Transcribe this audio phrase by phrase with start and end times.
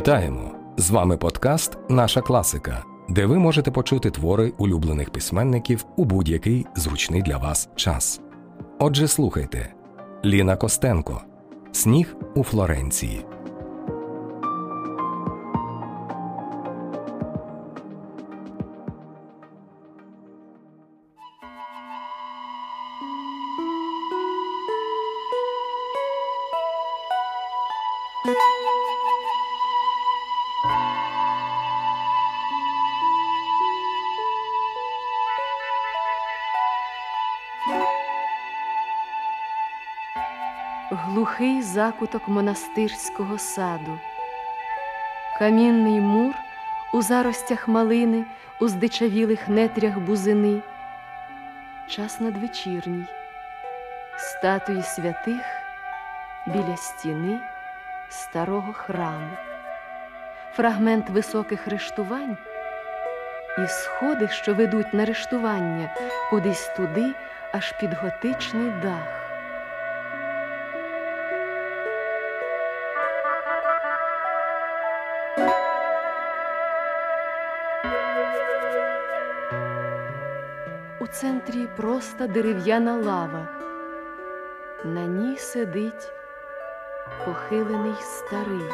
[0.00, 0.50] Вітаємо!
[0.76, 7.22] З вами подкаст Наша класика, де ви можете почути твори улюблених письменників у будь-який зручний
[7.22, 8.20] для вас час.
[8.78, 9.74] Отже, слухайте
[10.24, 11.22] Ліна Костенко
[11.72, 13.24] Сніг у Флоренції.
[41.90, 43.98] Закуток монастирського саду,
[45.38, 46.34] камінний мур
[46.92, 48.24] у заростях малини,
[48.60, 50.60] у здичавілих нетрях бузини,
[51.88, 53.04] час надвечірній,
[54.18, 55.44] статуї святих
[56.46, 57.40] біля стіни
[58.10, 59.36] старого храму,
[60.56, 62.36] фрагмент високих рештувань
[63.58, 65.94] і сходи, що ведуть на рештування
[66.30, 67.14] кудись туди,
[67.52, 69.19] аж під готичний дах.
[81.40, 83.48] Центрі проста дерев'яна лава,
[84.84, 86.12] на ній сидить
[87.24, 88.70] похилений старий.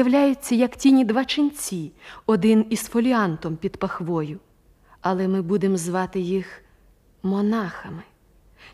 [0.00, 1.92] З'являються, як тіні два ченці,
[2.26, 4.38] один із фоліантом під пахвою,
[5.00, 6.62] але ми будемо звати їх
[7.22, 8.02] монахами.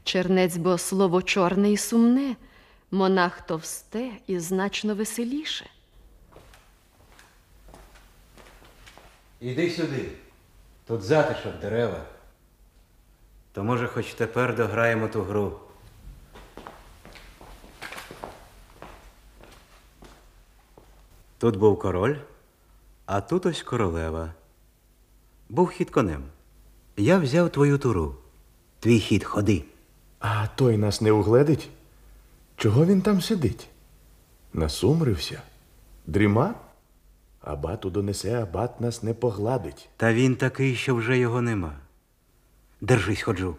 [0.04, 2.36] Чернець, бо слово чорне і сумне,
[2.90, 5.70] монах товсте і значно веселіше.
[9.40, 10.08] Іди сюди.
[10.86, 12.04] Тут затишок дерева.
[13.52, 15.60] То може хоч тепер дограємо ту гру.
[21.38, 22.16] Тут був король,
[23.06, 24.34] а тут ось королева.
[25.48, 26.22] Був хід конем.
[26.96, 28.14] Я взяв твою туру.
[28.80, 29.64] Твій хід ходи.
[30.18, 31.68] А той нас не угледить?
[32.56, 33.68] Чого він там сидить?
[34.52, 35.42] Насумрився?
[36.06, 36.54] Дріма?
[37.40, 39.88] Абату донесе, абат нас не погладить.
[39.96, 41.72] Та він такий, що вже його нема.
[42.80, 43.56] Держись, ходжу.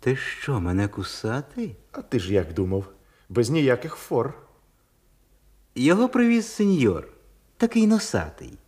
[0.00, 1.76] Ти що, мене кусати?
[1.92, 2.84] А ти ж як думав?
[3.28, 4.34] Без ніяких фор.
[5.78, 7.08] Його привіз сеньор,
[7.56, 8.58] такий носатий.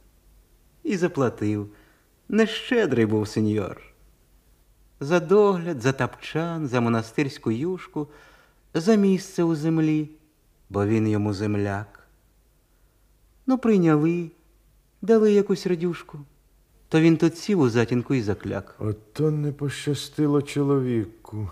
[0.82, 1.70] І заплатив.
[2.28, 3.82] Нещедрий був сеньор.
[5.00, 8.08] За догляд, за тапчан, за монастирську юшку,
[8.74, 10.10] за місце у землі,
[10.70, 12.06] бо він йому земляк.
[13.46, 14.30] Ну, прийняли,
[15.02, 16.18] дали якусь радюшку.
[16.88, 18.74] То він тут сів у затінку і закляк.
[18.78, 21.50] Ото не пощастило чоловіку.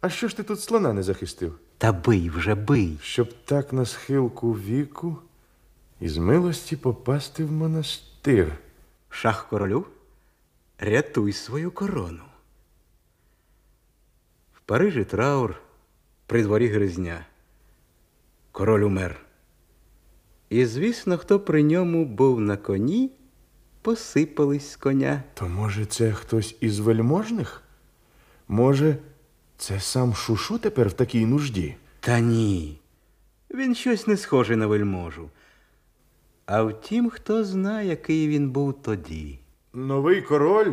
[0.00, 1.58] А що ж ти тут слона не захистив?
[1.78, 2.98] Та бий вже бий.
[3.02, 5.18] Щоб так на схилку віку
[6.00, 8.58] із милості попасти в монастир.
[9.08, 9.86] Шах королю,
[10.78, 12.22] рятуй свою корону.
[14.54, 15.60] В Парижі траур,
[16.26, 17.26] при дворі гризня.
[18.52, 19.20] Король умер.
[20.48, 23.10] І, звісно, хто при ньому був на коні,
[23.82, 25.22] посипались з коня.
[25.34, 27.62] То може це хтось із вельможних?
[28.48, 28.96] Може,
[29.56, 31.76] це сам Шушу тепер в такій нужді?
[32.00, 32.80] Та ні.
[33.50, 35.30] Він щось не схожий на вельможу.
[36.46, 39.38] А втім, хто знає, який він був тоді.
[39.72, 40.72] Новий король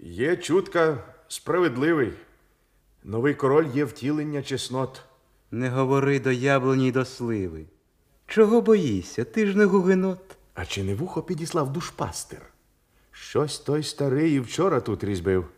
[0.00, 2.12] є чутка справедливий.
[3.04, 5.02] Новий король є втілення чеснот.
[5.50, 7.64] Не говори до яблуні й до сливи.
[8.26, 9.24] Чого боїшся?
[9.24, 10.36] Ти ж не гугенот.
[10.54, 12.42] А чи не вухо підіслав душпастер?
[13.12, 15.48] Щось той старий і вчора тут різьбив.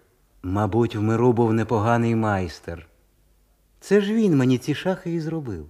[0.43, 2.87] Мабуть, в миру був непоганий майстер.
[3.81, 5.69] Це ж він мені ці шахи і зробив.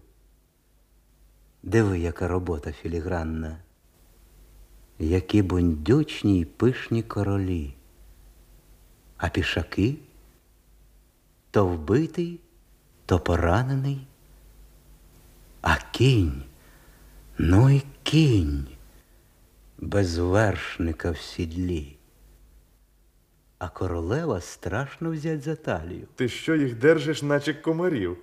[1.63, 3.59] Диви, яка робота філігранна.
[4.99, 7.75] Які бундючні й пишні королі.
[9.17, 9.97] А пішаки
[11.53, 12.41] то вбитий,
[13.07, 14.07] то поранений.
[15.61, 16.43] А кінь,
[17.39, 18.67] ну й кінь,
[19.79, 21.97] без вершника в сідлі.
[23.65, 26.07] А королева страшно взять за талію.
[26.15, 28.17] Ти що їх держиш, наче комарів?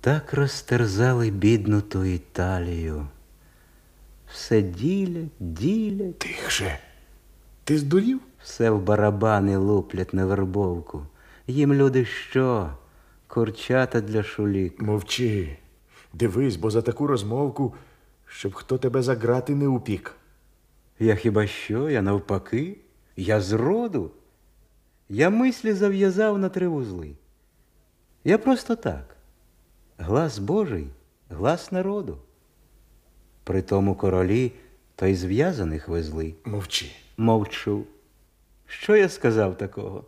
[0.00, 3.06] Так розтерзали бідну ту Італію.
[4.32, 6.18] Все ділять, ділять.
[6.18, 6.78] Тихше.
[7.64, 8.20] Ти здурів?
[8.42, 11.06] Все в барабани луплять на вербовку.
[11.46, 12.70] Їм люди що?
[13.26, 14.82] Курчата для шулік.
[14.82, 15.58] Мовчи.
[16.12, 17.74] Дивись, бо за таку розмовку,
[18.26, 20.14] щоб хто тебе за грати не упік.
[20.98, 21.90] Я хіба що?
[21.90, 22.76] Я навпаки?
[23.16, 24.10] Я зроду.
[25.08, 27.16] Я мислі зав'язав на три вузли.
[28.24, 29.16] Я просто так.
[29.98, 30.86] Глас Божий,
[31.30, 32.18] глас народу.
[33.44, 34.52] При тому королі
[34.96, 36.34] то й зв'язаних везли.
[36.44, 36.86] Мовчи.
[37.16, 37.84] Мовчу.
[38.66, 40.04] Що я сказав такого?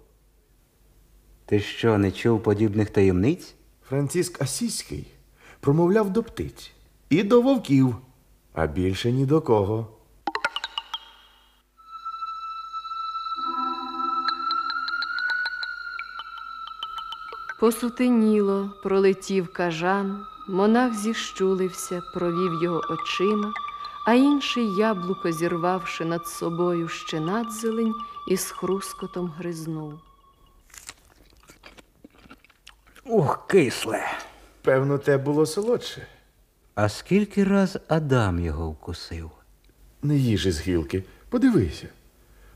[1.47, 3.55] Ти що, не чув подібних таємниць?
[3.89, 5.07] Франциск Асіський
[5.61, 6.73] промовляв до птиць
[7.11, 7.97] і до вовків,
[8.53, 9.96] а більше ні до кого.
[17.59, 23.53] Посутеніло, пролетів кажан, монах зіщулився, провів його очима,
[24.07, 27.95] а інший яблуко, зірвавши над собою ще надзелень,
[28.29, 30.01] і з хрускотом гризнув.
[33.05, 34.05] Ух, кисле.
[34.63, 36.07] Певно, те було солодше.
[36.75, 39.31] А скільки раз Адам його вкусив?
[40.03, 41.05] Не їж із гілки.
[41.29, 41.89] Подивися.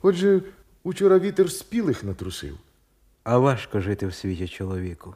[0.02, 0.42] Отже,
[0.82, 2.58] учора вітер спілих натрусив.
[3.24, 5.14] А важко жити в світі чоловіку.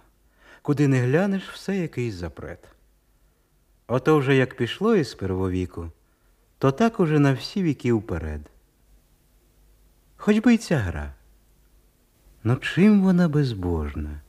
[0.62, 2.68] Куди не глянеш, все якийсь запрет.
[3.86, 5.90] Ото вже як пішло із первовіку,
[6.58, 8.40] то так уже на всі віки вперед.
[10.16, 11.14] Хоч би й ця гра.
[12.44, 14.20] Ну чим вона безбожна?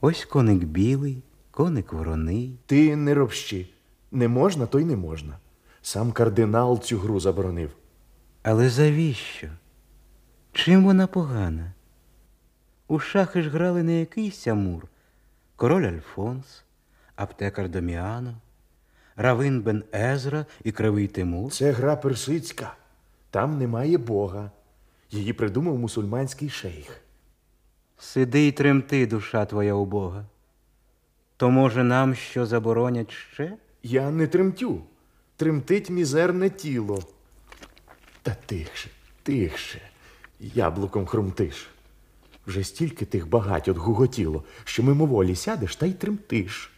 [0.00, 2.58] Ось коник білий, коник вороний.
[2.66, 3.68] Ти не робщи.
[4.10, 5.38] Не можна, то й не можна.
[5.82, 7.70] Сам кардинал цю гру заборонив.
[8.42, 9.48] Але завіщо?
[10.52, 11.72] Чим вона погана?
[12.92, 14.86] У шахи ж грали не якийсь Амур,
[15.56, 16.64] король Альфонс,
[17.16, 18.34] аптекар Доміано,
[19.16, 21.52] Равин Бен Езра і Кривий Тимур.
[21.52, 22.74] Це гра персидська.
[23.30, 24.50] Там немає Бога.
[25.10, 27.00] Її придумав мусульманський шейх.
[27.98, 30.24] Сиди й тремти, душа твоя убога.
[31.36, 33.56] То, може, нам що заборонять ще?
[33.82, 34.82] Я не тремтю.
[35.36, 37.02] Тремтить мізерне тіло.
[38.22, 38.90] Та тихше,
[39.22, 39.80] тихше.
[40.40, 41.68] Яблуком хрумтиш.
[42.46, 46.72] Вже стільки тих багать от гуготіло, що мимоволі сядеш та й тремтиш.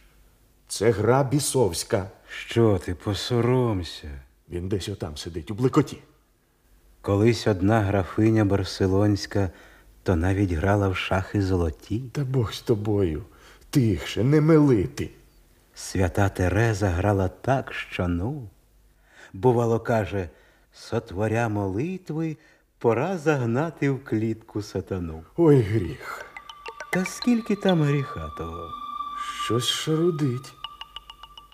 [0.67, 2.09] Це гра бісовська.
[2.29, 4.21] Що ти, посоромся?
[4.49, 5.97] Він десь отам сидить, у блекоті.
[7.01, 9.51] Колись одна графиня барселонська,
[10.03, 11.99] то навіть грала в шахи золоті.
[12.11, 13.23] Та Бог з тобою.
[13.69, 15.09] Тихше, не мелити.
[15.75, 18.49] Свята Тереза грала так, що ну.
[19.33, 20.29] Бувало, каже,
[20.73, 22.37] сотворя молитви,
[22.85, 25.23] пора загнати в клітку сатану.
[25.37, 26.25] Ой, гріх.
[26.91, 28.69] Та скільки там гріха того?
[29.45, 30.53] Щось шарудить.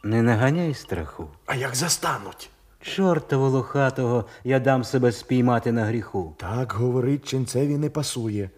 [0.04, 1.28] Не наганяй страху.
[1.46, 2.50] А як застануть?
[2.82, 6.36] Чорта волохатого я дам себе спіймати на гріху.
[6.38, 8.50] Так говорить ченцеві не пасує.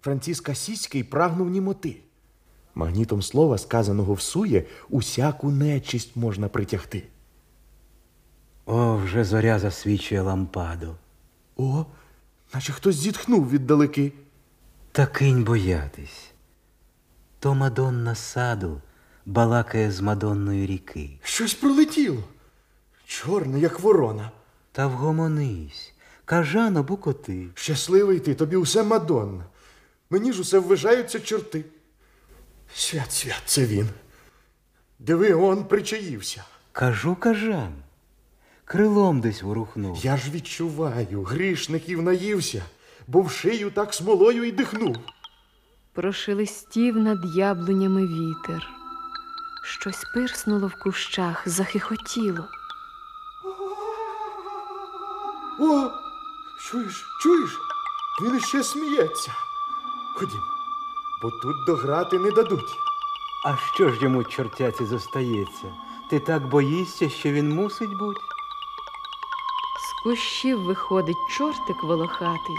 [0.00, 1.96] Франциск Асіський прагнув німоти.
[2.74, 7.02] Магнітом слова, сказаного всує, усяку нечисть можна притягти.
[8.66, 10.94] О, вже зоря засвічує лампаду.
[11.56, 11.86] О,
[12.54, 14.12] наче хтось зітхнув віддалеки.
[14.92, 16.30] Та кинь боятись.
[17.38, 18.80] То Мадонна саду
[19.26, 21.18] балакає з Мадонною ріки.
[21.22, 22.24] Щось пролетіло.
[23.06, 24.30] Чорне, як ворона.
[24.72, 25.92] Та вгомонись,
[26.24, 27.46] кажано букоти.
[27.54, 29.44] Щасливий ти, тобі усе Мадонна.
[30.10, 31.64] Мені ж усе вважаються чорти.
[32.74, 33.88] Свят, свят, це він.
[34.98, 36.44] Диви, он причаївся.
[36.72, 37.72] Кажу, кажан.
[38.70, 39.96] Крилом десь ворухнув.
[39.96, 42.64] Я ж відчуваю, грішників наївся,
[43.06, 44.96] бо в шию так смолою й дихнув.
[45.92, 48.68] Прошелестів над яблунями вітер.
[49.64, 52.44] Щось пирснуло в кущах, захихотіло.
[55.60, 55.90] О,
[56.60, 57.58] чуєш, чуєш?
[58.22, 59.32] Він іще сміється.
[60.16, 60.40] Ходім,
[61.22, 62.76] бо тут дограти не дадуть.
[63.46, 65.74] А що ж йому чортяці зостається?
[66.10, 68.20] Ти так боїшся, що він мусить бути?
[70.00, 72.56] З кущів виходить чортик волохатий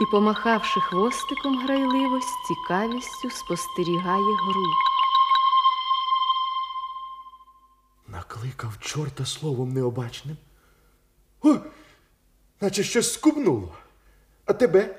[0.00, 4.64] і, помахавши хвостиком грайливо, з цікавістю спостерігає гру.
[8.08, 10.36] Накликав чорта словом необачним.
[11.42, 11.56] О,
[12.60, 13.74] наче щось скубнуло.
[14.46, 14.96] А тебе?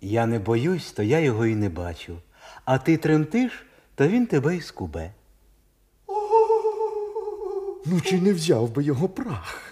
[0.00, 2.18] Я не боюсь, то я його і не бачу.
[2.64, 5.12] А ти тремтиш, то він тебе й скубе.
[7.86, 9.71] Ну, чи не взяв би його прах?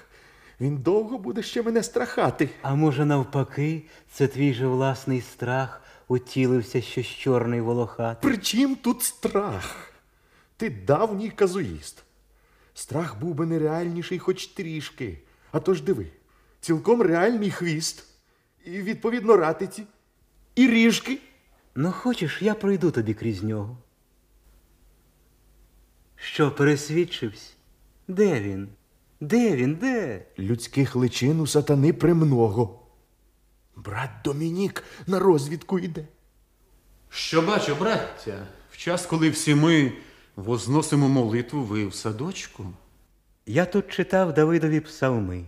[0.61, 2.49] Він довго буде ще мене страхати.
[2.63, 8.31] А може, навпаки, це твій же власний страх утілився щось чорний волохатий?
[8.31, 9.93] При чим тут страх?
[10.57, 12.03] Ти давній казуїст.
[12.75, 15.19] Страх був би нереальніший хоч трішки.
[15.53, 16.07] А то ж диви,
[16.61, 18.07] цілком реальний хвіст.
[18.65, 19.85] і відповідно ратиці,
[20.55, 21.19] і ріжки.
[21.75, 23.79] Ну, хочеш, я пройду тобі крізь нього.
[26.17, 27.53] Що, пересвідчився?
[28.09, 28.69] Де він?
[29.21, 29.75] Де він?
[29.75, 30.27] Де?
[30.39, 32.81] Людських личин у сатани премного.
[33.77, 36.05] Брат Домінік на розвідку йде.
[37.09, 39.93] Що бачу, браття, в час, коли всі ми
[40.37, 42.67] возносимо молитву, ви в садочку.
[43.47, 45.45] Я тут читав Давидові псалми,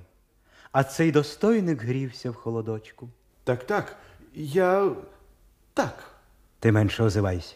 [0.72, 3.08] а цей достойник грівся в холодочку.
[3.44, 3.96] Так, так,
[4.34, 4.90] я.
[5.74, 6.10] Так.
[6.60, 7.54] Ти менше озивайся.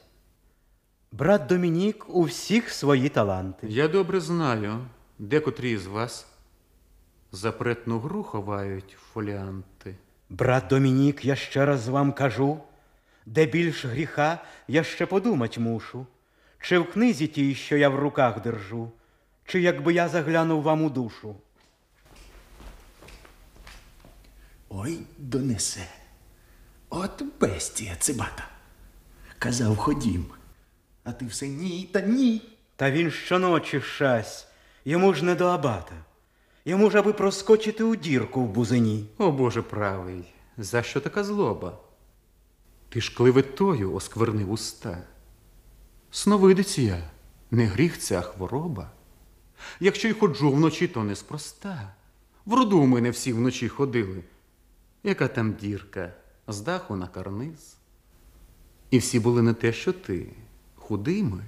[1.13, 3.67] Брат Домінік у всіх свої таланти.
[3.71, 4.79] Я добре знаю,
[5.19, 6.27] декотрі з вас
[7.33, 9.97] запретну гру ховають фоліанти.
[10.31, 12.61] Брат Домінік, я ще раз вам кажу,
[13.27, 16.07] де більш гріха, я ще подумать мушу,
[16.61, 18.93] чи в книзі тій, що я в руках держу,
[19.45, 21.37] чи якби я заглянув вам у душу.
[24.69, 25.89] Ой, донесе.
[26.91, 28.49] От бестія цибата.
[29.39, 30.27] Казав, ходім.
[31.05, 32.43] А ти все ні та ні.
[32.77, 34.49] Та він щоночі щась,
[34.87, 35.95] йому ж не до абата.
[36.65, 39.07] Йому ж аби проскочити у дірку в бузині.
[39.19, 41.79] О Боже правий, за що така злоба?
[42.89, 45.03] Ти ж клеветою осквернив уста.
[46.11, 47.11] Сновидець я,
[47.51, 48.91] не гріх ця хвороба.
[49.81, 51.95] Якщо й ходжу вночі, то неспроста.
[52.45, 54.23] В роду у мене всі вночі ходили.
[55.03, 56.13] Яка там дірка,
[56.49, 57.77] з даху на карниз.
[58.91, 60.27] І всі були не те, що ти,
[60.75, 61.45] худими.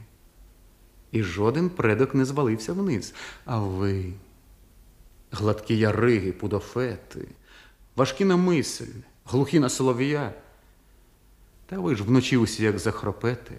[1.12, 3.14] І жоден предок не звалився вниз.
[3.44, 4.12] А ви,
[5.30, 7.28] гладкі яриги, пудофети,
[7.96, 8.92] важкі на мисль,
[9.24, 10.32] глухі на солов'я.
[11.66, 13.54] Та ви ж вночі усі як захропете.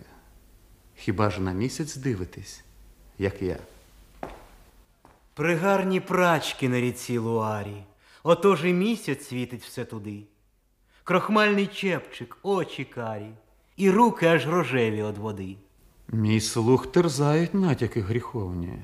[0.96, 2.64] Хіба ж на місяць дивитесь,
[3.18, 3.58] як я?
[5.34, 7.84] Пригарні прачки на ріці Луарі,
[8.24, 10.24] отож і місяць світить все туди.
[11.04, 13.32] Крохмальний чепчик, очі карі,
[13.78, 15.56] і руки аж рожеві од води.
[16.12, 18.80] Мій слух терзають натяки гріховні.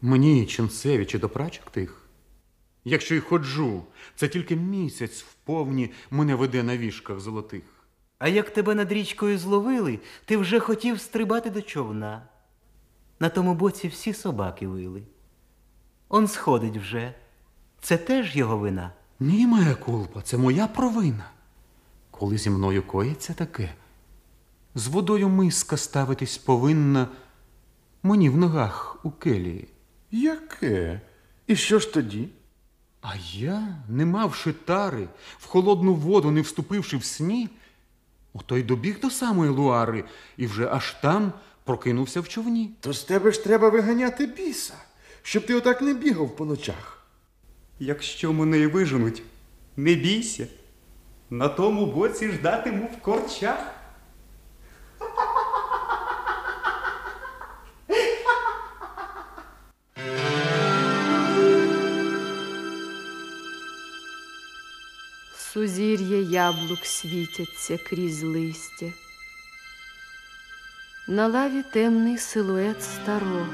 [0.00, 2.08] Мені, ченцеві, чи до прачок тих.
[2.84, 3.82] Якщо й ходжу,
[4.16, 7.62] це тільки місяць вповні мене веде на вішках золотих.
[8.18, 12.22] А як тебе над річкою зловили, ти вже хотів стрибати до човна.
[13.20, 15.02] На тому боці всі собаки вили.
[16.08, 17.14] Он сходить вже.
[17.80, 18.92] Це теж його вина.
[19.20, 21.30] Ні, моя кулпа, це моя провина.
[22.10, 23.74] Коли зі мною коїться таке,
[24.74, 27.08] з водою миска ставитись повинна
[28.02, 29.68] мені в ногах у келії.
[30.10, 31.00] Яке?
[31.46, 32.28] І що ж тоді?
[33.02, 37.48] А я, не мавши тари, в холодну воду не вступивши в сні,
[38.34, 40.04] ото й добіг до самої луари
[40.36, 41.32] і вже аж там
[41.64, 42.70] прокинувся в човні.
[42.80, 44.74] То з тебе ж треба виганяти біса,
[45.22, 47.06] щоб ти отак не бігав по ночах.
[47.78, 49.22] Якщо мене й виженуть,
[49.76, 50.46] не бійся.
[51.30, 53.73] На тому боці ждатиму в корчах.
[65.54, 68.86] Сузір'я яблук світяться крізь листя.
[71.08, 73.46] На лаві темний силует старого,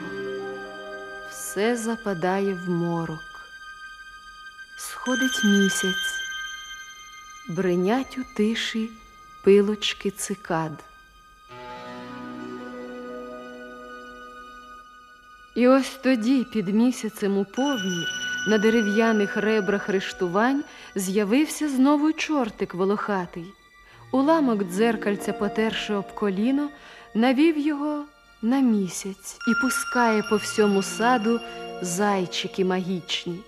[1.31, 3.51] все западає в морок.
[4.79, 6.15] Сходить місяць,
[7.49, 8.91] бринять у тиші
[9.45, 10.85] пилочки цикад.
[15.55, 18.07] І ось тоді, під місяцем у повні,
[18.47, 23.45] на дерев'яних ребрах рештувань з'явився знову чортик волохатий.
[24.13, 26.69] Уламок дзеркальця, потерши об коліно,
[27.15, 28.05] навів його
[28.43, 31.41] на місяць і пускає по всьому саду
[31.83, 33.41] зайчики магічні,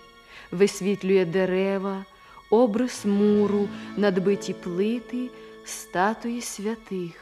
[0.50, 2.04] висвітлює дерева,
[2.50, 5.30] обрис муру, надбиті плити,
[5.64, 7.14] статуї святих,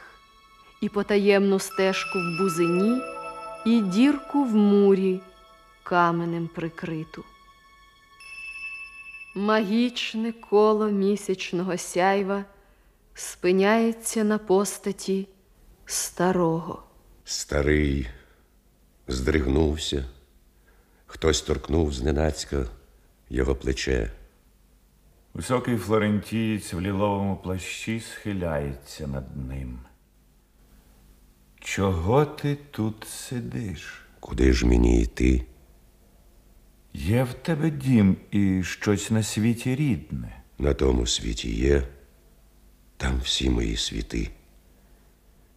[0.81, 3.01] і потаємну стежку в бузині,
[3.65, 5.21] і дірку в мурі
[5.83, 7.23] каменем прикриту.
[9.35, 12.45] Магічне коло місячного сяйва
[13.13, 15.27] спиняється на постаті
[15.85, 16.83] старого.
[17.23, 18.07] Старий
[19.07, 20.05] здригнувся,
[21.05, 22.65] хтось торкнув зненацька
[23.29, 24.11] його плече.
[25.33, 29.79] Високий флорентієць в ліловому плащі схиляється над ним.
[31.59, 34.05] Чого ти тут сидиш?
[34.19, 35.45] Куди ж мені йти?
[36.93, 40.41] Є в тебе дім і щось на світі рідне.
[40.59, 41.83] На тому світі є,
[42.97, 44.29] там всі мої світи,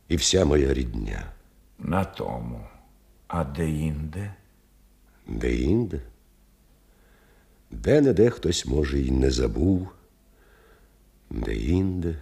[0.09, 1.33] і вся моя рідня,
[1.79, 2.67] На тому.
[3.27, 4.35] А де інде?
[5.27, 6.01] де інде,
[7.71, 9.89] де не де хтось, може, й не забув,
[11.31, 12.17] Де-інде,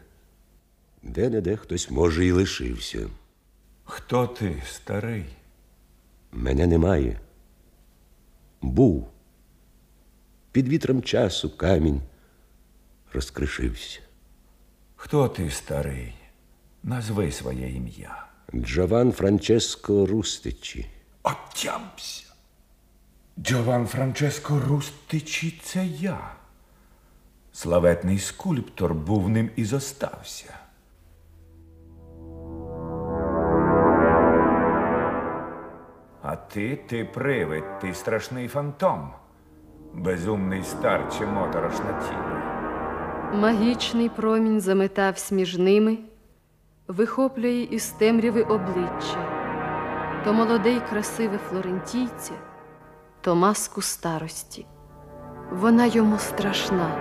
[1.02, 3.08] де-не-де хтось може і лишився.
[3.84, 5.24] Хто ти, старий?
[6.32, 7.20] Мене немає.
[8.62, 9.08] Був.
[10.52, 12.02] Під вітром часу камінь
[13.12, 14.00] розкришився.
[14.96, 16.14] Хто ти, старий?
[16.82, 18.26] Назви своє ім'я.
[18.54, 20.86] Джован Франческо Рустичі.
[21.22, 22.26] Отямся.
[23.38, 26.34] Джован Франческо Рустичі це я.
[27.52, 30.58] Славетний скульптор був ним і зостався.
[36.32, 39.10] А ти, ти привид, ти страшний фантом,
[39.94, 43.40] безумний старче моторошна тінь.
[43.40, 45.98] Магічний промінь заметавсь між ними,
[46.88, 49.24] вихоплює із темряви обличчя,
[50.24, 52.32] то молоде й красиве флорентійця,
[53.20, 54.66] то маску старості.
[55.50, 56.96] Вона йому страшна.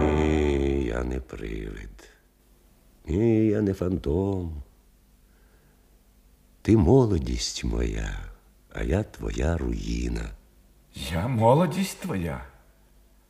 [0.00, 2.10] Ні, я не привид.
[3.06, 4.62] Ні, я не фантом.
[6.66, 8.20] Ти молодість моя,
[8.72, 10.30] а я твоя руїна.
[11.10, 12.44] Я молодість твоя,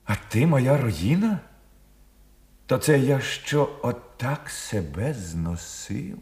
[0.04, 1.40] а ти моя руїна?
[2.66, 6.18] То це я що отак себе зносив?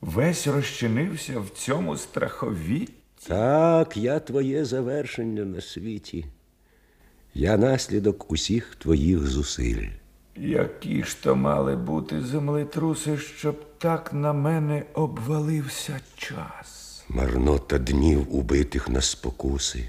[0.00, 2.94] Весь розчинився в цьому страховітті.
[3.26, 6.26] Так, я твоє завершення на світі.
[7.34, 9.88] Я наслідок усіх твоїх зусиль.
[10.38, 17.04] Які ж то мали бути землетруси, щоб так на мене обвалився час?
[17.08, 19.88] Марнота днів убитих на спокуси.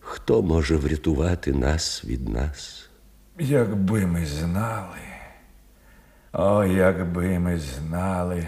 [0.00, 2.88] Хто може врятувати нас від нас?
[3.38, 4.98] Якби ми знали,
[6.32, 8.46] о, якби ми знали,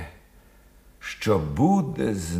[1.00, 2.36] що буде з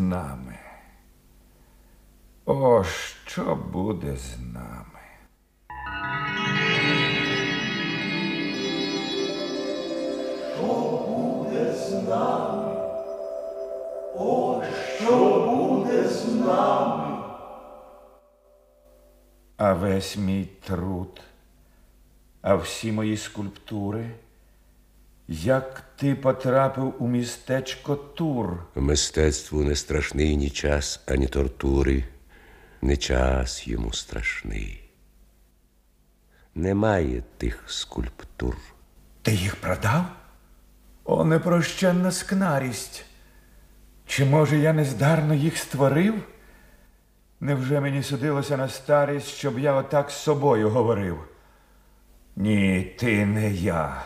[12.08, 12.74] нами.
[14.14, 14.62] О,
[14.96, 17.24] що буде з нами?
[19.56, 21.20] А весь мій труд,
[22.42, 24.10] а всі мої скульптури,
[25.28, 28.64] як ти потрапив у містечко Тур?
[28.74, 32.04] Мистецтву не страшний ні час, ані тортури,
[32.82, 34.84] не час йому страшний.
[36.54, 38.56] Немає тих скульптур.
[39.22, 40.04] Ти їх продав?
[41.10, 43.04] О, непрощенна скнарість.
[44.06, 46.14] Чи, може, я нездарно їх створив?
[47.40, 51.18] Невже мені судилося на старість, щоб я отак з собою говорив?
[52.36, 54.02] Ні, ти не я.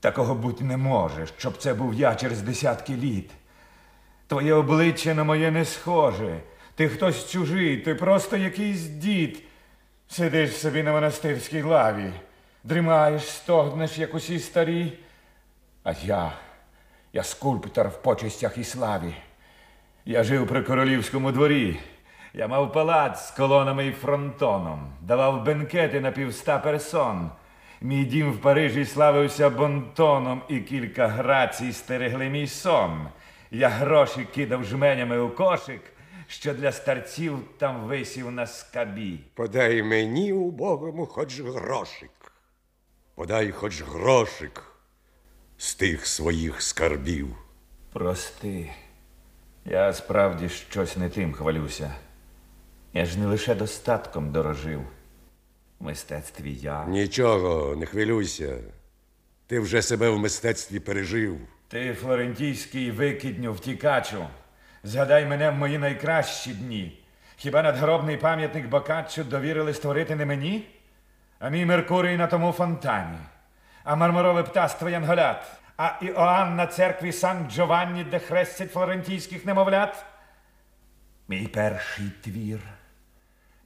[0.00, 3.30] Такого бути не може, щоб це був я через десятки літ.
[4.26, 6.40] Твоє обличчя на моє не схоже.
[6.74, 9.42] Ти хтось чужий, ти просто якийсь дід.
[10.08, 12.12] Сидиш собі на монастирській лаві,
[12.64, 14.98] дрімаєш, стогнеш, як усі старі.
[15.84, 16.32] А я,
[17.12, 19.14] я скульптор в почестях і славі.
[20.04, 21.80] Я жив при королівському дворі.
[22.34, 27.30] Я мав палац з колонами і фронтоном, давав бенкети на півста персон.
[27.80, 33.08] Мій дім в Парижі славився бонтоном, і кілька грацій стерегли мій сон.
[33.50, 35.80] Я гроші кидав жменями у кошик,
[36.26, 39.20] що для старців там висів на скабі.
[39.34, 42.10] Подай мені убогому хоч грошик.
[43.14, 44.73] Подай хоч грошик
[45.58, 47.36] з тих своїх скарбів.
[47.92, 48.70] Прости,
[49.64, 51.94] я справді щось не тим хвалюся.
[52.92, 54.80] Я ж не лише достатком дорожив.
[55.78, 56.84] В мистецтві я.
[56.84, 58.56] Нічого, не хвилюйся.
[59.46, 61.38] Ти вже себе в мистецтві пережив.
[61.68, 64.26] Ти, флорентійський викидню втікачу,
[64.82, 67.04] згадай мене в мої найкращі дні.
[67.36, 70.68] Хіба надгробний пам'ятник Бокаччо довірили створити не мені?
[71.38, 73.18] А мій Меркурій на тому фонтані,
[73.84, 80.04] а мармурове птаство Янголят, а Іоанн на церкві Сан Джованні, де хрестять флорентійських немовлят?
[81.28, 82.60] Мій перший твір,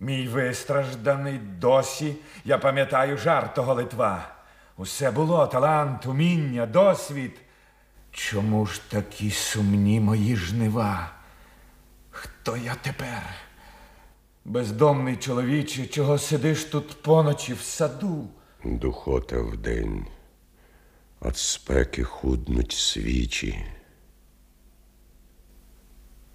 [0.00, 4.28] мій вистражданий досі, я пам'ятаю жар того Литва.
[4.76, 7.40] Усе було талант, уміння, досвід.
[8.10, 11.10] Чому ж такі сумні мої жнива?
[12.10, 13.22] Хто я тепер?
[14.44, 18.28] Бездомний чоловіче, чого сидиш тут поночі в саду?
[18.64, 20.06] Духота вдень,
[21.20, 23.66] от спеки худнуть свічі.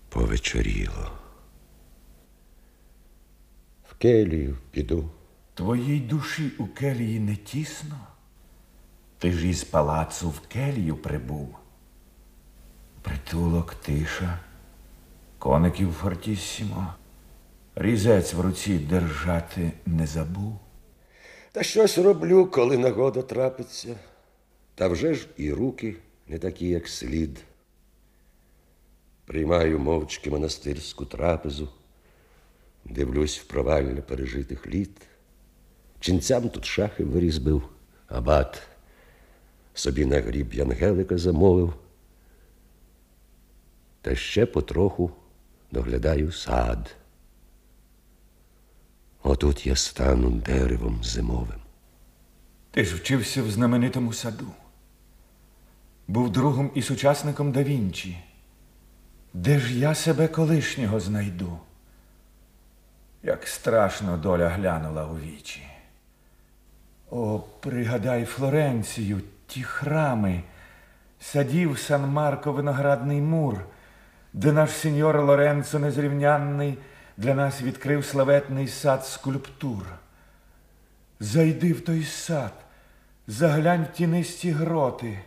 [0.09, 1.12] Повечоріло.
[3.89, 5.09] В келію піду.
[5.53, 7.99] Твоїй душі у келії не тісно?
[9.17, 11.55] Ти ж із палацу в келію прибув.
[13.01, 14.39] Притулок тиша,
[15.39, 16.93] коників фортісімо.
[17.75, 20.59] Різець в руці держати не забув.
[21.53, 23.95] Та щось роблю, коли нагода трапиться.
[24.75, 25.95] Та вже ж і руки
[26.27, 27.43] не такі, як слід.
[29.25, 31.69] Приймаю мовчки монастирську трапезу,
[32.85, 35.01] дивлюсь в провальне пережитих літ.
[35.99, 37.69] Ченцям тут шахи вирізбив,
[38.07, 38.61] абат
[39.73, 41.73] собі на гріб Янгелика замовив.
[44.01, 45.11] Та ще потроху
[45.71, 46.95] доглядаю сад.
[49.23, 51.62] Отут я стану деревом зимовим.
[52.71, 54.47] Ти ж вчився в знаменитому саду.
[56.07, 58.17] Був другом і сучасником да Вінчі.
[59.33, 61.57] Де ж я себе колишнього знайду?
[63.23, 65.63] Як страшно доля глянула у вічі.
[67.12, 70.43] О, пригадай Флоренцію, ті храми,
[71.19, 73.65] садів Сан Марко виноградний мур,
[74.33, 76.77] де наш сеньор Лоренцо незрівнянний
[77.17, 79.86] для нас відкрив славетний сад скульптур.
[81.19, 82.54] Зайди в той сад,
[83.28, 85.19] заглянь в тінисті гроти,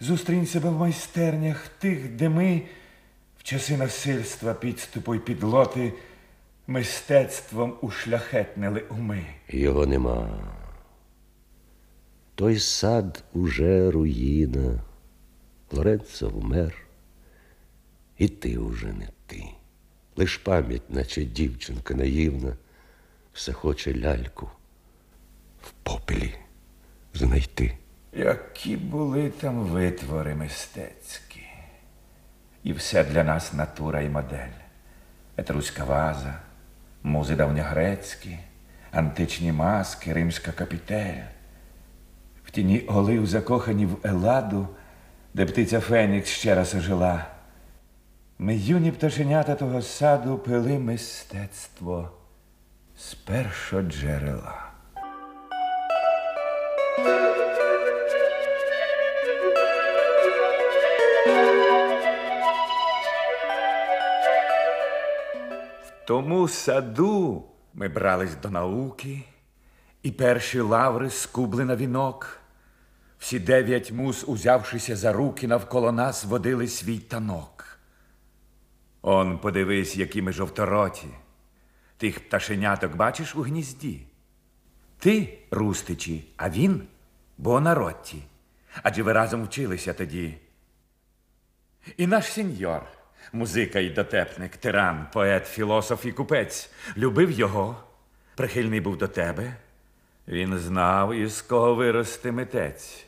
[0.00, 2.62] зустрінь себе в майстернях тих, де ми
[3.38, 5.92] в часи насильства, підступу й підлоти
[6.66, 9.26] мистецтвом ушляхетнили уми.
[9.48, 10.28] Його нема.
[12.34, 14.80] Той сад уже руїна.
[15.72, 16.86] Лоренцо вмер,
[18.18, 19.44] і ти уже не ти.
[20.18, 22.52] Лиш пам'ять, наче дівчинка наївна,
[23.32, 24.50] все хоче ляльку
[25.62, 26.34] в попелі
[27.14, 27.78] знайти.
[28.12, 31.42] Які були там витвори мистецькі.
[32.62, 34.56] І все для нас натура і модель.
[35.36, 36.40] Етруська ваза,
[37.02, 38.38] музи давньогрецькі,
[38.92, 41.22] античні маски, римська капітель.
[42.44, 44.68] В тіні олив закохані в Еладу,
[45.34, 47.35] де птиця Фенікс ще раз ожила.
[48.38, 52.10] Ми юні пташенята того саду пили мистецтво
[52.98, 54.72] з першого джерела.
[65.84, 67.44] В тому саду
[67.74, 69.22] ми брались до науки,
[70.02, 72.40] і перші лаври скубли на вінок.
[73.18, 77.75] Всі дев'ять муз, узявшися за руки, навколо нас водили свій танок.
[79.08, 81.06] Он подивись, які ми жовтороті.
[81.96, 84.06] Тих пташеняток бачиш у гнізді.
[84.98, 86.82] Ти, Рустичі, а він
[87.38, 88.22] Бонаротті.
[88.82, 90.34] Адже ви разом вчилися тоді.
[91.96, 92.82] І наш сеньор,
[93.32, 97.76] музика й дотепник, тиран, поет, філософ і купець, любив його,
[98.34, 99.56] прихильний був до тебе.
[100.28, 103.05] Він знав, із кого вирости митець.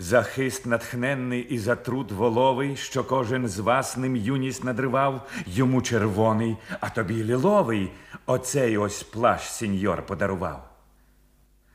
[0.00, 6.56] Захист натхненний і за труд воловий, що кожен з вас ним юність надривав, йому червоний,
[6.80, 7.92] а тобі ліловий,
[8.26, 10.70] оцей ось плащ сеньор подарував.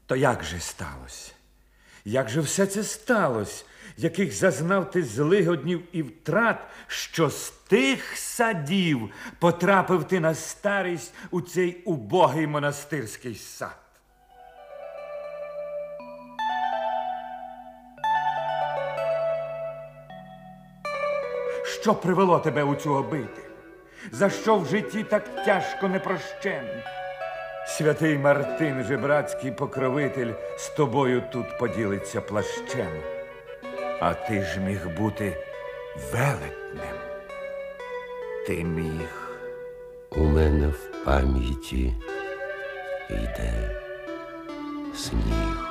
[0.05, 1.31] То як же сталося?
[2.05, 3.65] Як же все це сталося,
[3.97, 6.57] яких зазнав ти злигоднів і втрат,
[6.87, 9.09] що з тих садів
[9.39, 13.82] потрапив ти на старість у цей убогий монастирський сад?
[21.83, 23.49] Що привело тебе у цю обитель?
[24.11, 26.65] За що в житті так тяжко непрощен?
[27.67, 32.91] Святий Мартин, жебрацький покровитель, з тобою тут поділиться плащем.
[33.99, 35.37] А ти ж міг бути
[36.11, 36.97] велетнем.
[38.47, 39.29] Ти міг.
[40.11, 41.93] У мене в пам'яті
[43.09, 43.81] йде
[44.95, 45.62] сніг.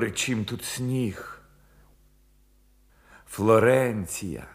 [0.00, 1.42] При чим тут сніг?
[3.26, 4.46] Флоренція,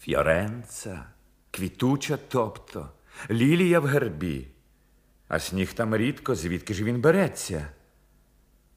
[0.00, 1.06] Фьоренца,
[1.50, 2.88] квітуча, тобто,
[3.30, 4.48] лілія в гербі,
[5.28, 7.70] а сніг там рідко, звідки ж він береться?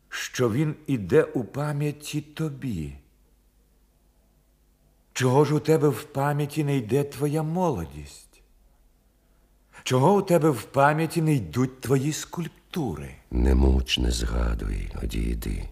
[0.10, 2.96] Що він іде у пам'яті тобі?
[5.14, 8.42] Чого ж у тебе в пам'яті не йде твоя молодість?
[9.84, 13.16] Чого у тебе в пам'яті не йдуть твої скульптури?
[13.32, 15.70] Не муч, не згадуй, одійди,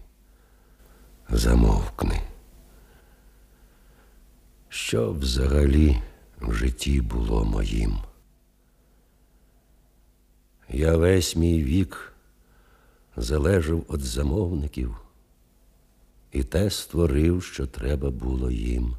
[1.28, 2.20] замовкни.
[4.68, 6.02] Що взагалі
[6.40, 7.98] в житті було моїм?
[10.68, 12.12] Я весь мій вік
[13.16, 14.96] залежав від замовників
[16.32, 18.96] і те створив, що треба було їм.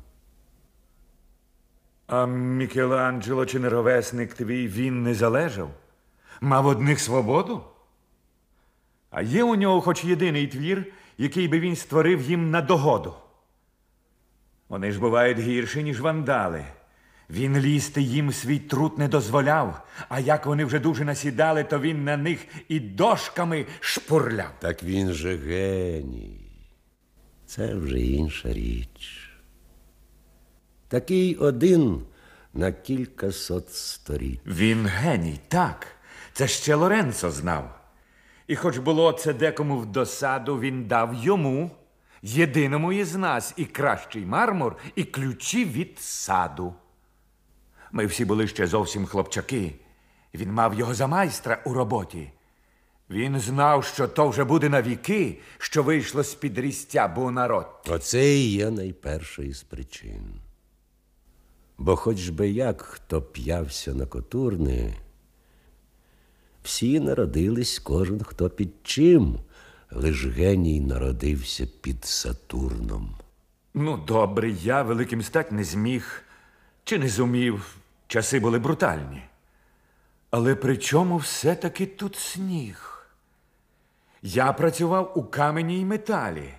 [2.07, 5.69] А Мікеланджело чи не ровесник твій він не залежав?
[6.41, 7.63] Мав одних свободу?
[9.11, 13.13] А є у нього хоч єдиний твір, який би він створив їм на догоду.
[14.69, 16.65] Вони ж бувають гірші, ніж вандали.
[17.29, 22.03] Він лізти їм свій труд не дозволяв, а як вони вже дуже насідали, то він
[22.03, 24.51] на них і дошками шпурляв.
[24.59, 26.39] Так він же геній.
[27.45, 29.29] Це вже інша річ.
[30.87, 32.01] Такий один
[32.53, 34.39] на кількасот сторіч.
[34.45, 35.87] Він геній, так.
[36.33, 37.78] Це ще Лоренцо знав.
[38.49, 41.71] І хоч було це декому в досаду, він дав йому,
[42.21, 46.73] єдиному із нас, і кращий мармур, і ключі від саду.
[47.91, 49.75] Ми всі були ще зовсім хлопчаки.
[50.33, 52.31] Він мав його за майстра у роботі.
[53.09, 57.67] Він знав, що то вже буде на віки, що вийшло з-під рістя народ.
[57.87, 60.41] Оце і є найперша із причин.
[61.77, 64.93] Бо хоч би як хто п'явся на котурни,
[66.69, 69.39] всі народились кожен хто під чим,
[69.91, 73.15] лиш геній народився під Сатурном.
[73.73, 76.23] Ну, добре, я великим стать не зміг
[76.83, 77.75] чи не зумів.
[78.07, 79.21] Часи були брутальні.
[80.31, 83.07] Але при чому все-таки тут сніг?
[84.21, 86.53] Я працював у камені й металі.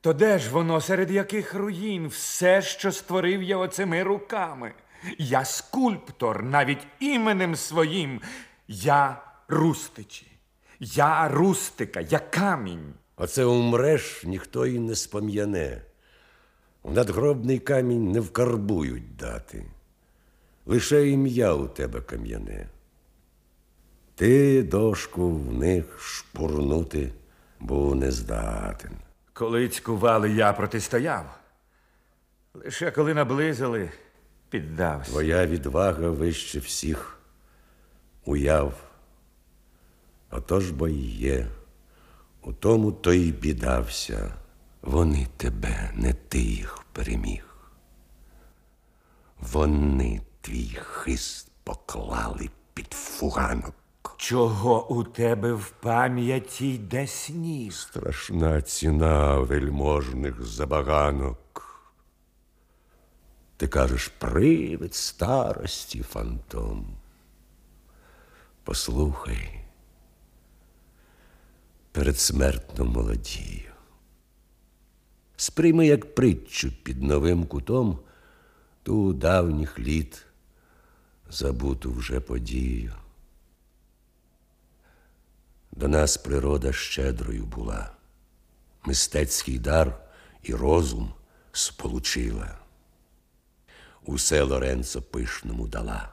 [0.00, 4.72] То де ж воно, серед яких руїн, все, що створив я оцими руками?
[5.18, 8.20] Я скульптор, навіть іменем своїм.
[8.72, 10.26] Я рустичі.
[10.80, 12.94] Я рустика, я камінь.
[13.16, 15.82] Оце умреш, ніхто і не спом'яне.
[16.82, 19.64] В надгробний камінь не вкарбують дати.
[20.66, 22.68] Лише ім'я у тебе кам'яне.
[24.14, 27.12] Ти дошку в них шпурнути
[27.60, 28.92] був не здатен.
[29.32, 31.38] Коли цькували, я протистояв.
[32.54, 33.90] Лише коли наблизили,
[34.50, 35.10] піддався.
[35.10, 37.21] Твоя відвага вище всіх
[38.24, 38.74] уяв.
[40.30, 41.48] Отож бо й є,
[42.42, 44.34] у тому то й бідався.
[44.82, 47.56] Вони тебе, не ти їх переміг.
[49.40, 53.74] Вони твій хист поклали під фуганок.
[54.16, 57.72] Чого у тебе в пам'яті йде сніг?
[57.72, 61.38] Страшна ціна вельможних забаганок.
[63.56, 67.01] Ти кажеш, привид старості фантом.
[68.64, 69.64] Послухай,
[71.92, 73.72] передсмертно молодію.
[75.36, 77.98] Сприйми як притчу під новим кутом
[78.82, 80.26] ту давніх літ
[81.30, 82.92] забуту вже подію.
[85.72, 87.90] До нас природа щедрою була,
[88.84, 90.00] мистецький дар
[90.42, 91.12] і розум
[91.52, 92.58] сполучила.
[94.04, 96.12] Усе Лоренцо пишному дала,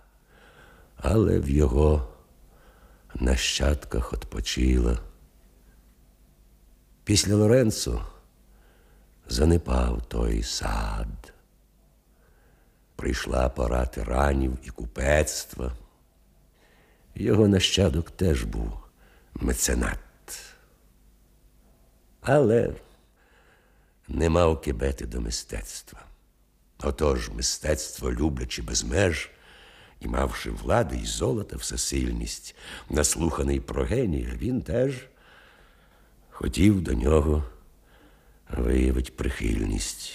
[0.97, 2.18] але в його
[3.15, 4.99] нащадках отпочила.
[7.03, 8.05] Після Лоренцо
[9.27, 11.33] занепав той сад.
[12.95, 15.73] Прийшла пора тиранів і купецтва.
[17.15, 18.73] Його нащадок теж був
[19.33, 19.99] меценат.
[22.21, 22.73] Але
[24.07, 25.99] не мав кибети до мистецтва.
[26.83, 29.29] Отож, мистецтво, люблячи без меж,
[29.99, 32.55] і мавши влади і золота всесильність,
[32.89, 35.07] наслуханий про генія, він теж
[36.29, 37.43] хотів до нього
[38.57, 40.11] виявить прихильність.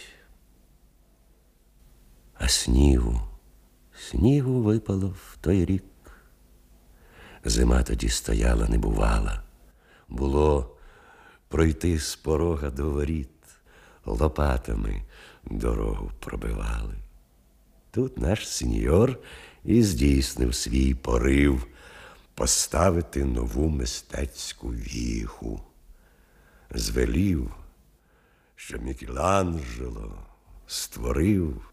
[2.35, 3.21] А снігу,
[4.11, 5.85] снігу випало в той рік.
[7.45, 9.43] Зима тоді стояла, не бувала.
[10.09, 10.77] Було
[11.49, 13.29] пройти з порога до воріт,
[14.05, 15.03] лопатами
[15.45, 16.95] дорогу пробивали.
[17.91, 19.19] Тут наш сеньор
[19.65, 21.67] і здійснив свій порив
[22.35, 25.61] поставити нову мистецьку віху.
[26.71, 27.55] Звелів,
[28.57, 30.19] що Мікеланджело
[30.67, 31.71] створив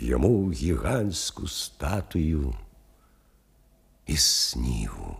[0.00, 2.54] йому гігантську статую
[4.06, 5.16] із снігу.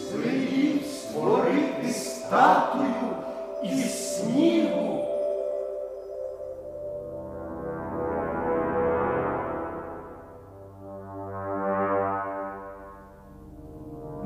[0.00, 3.16] Звелів створити статую
[3.64, 4.97] із снігу.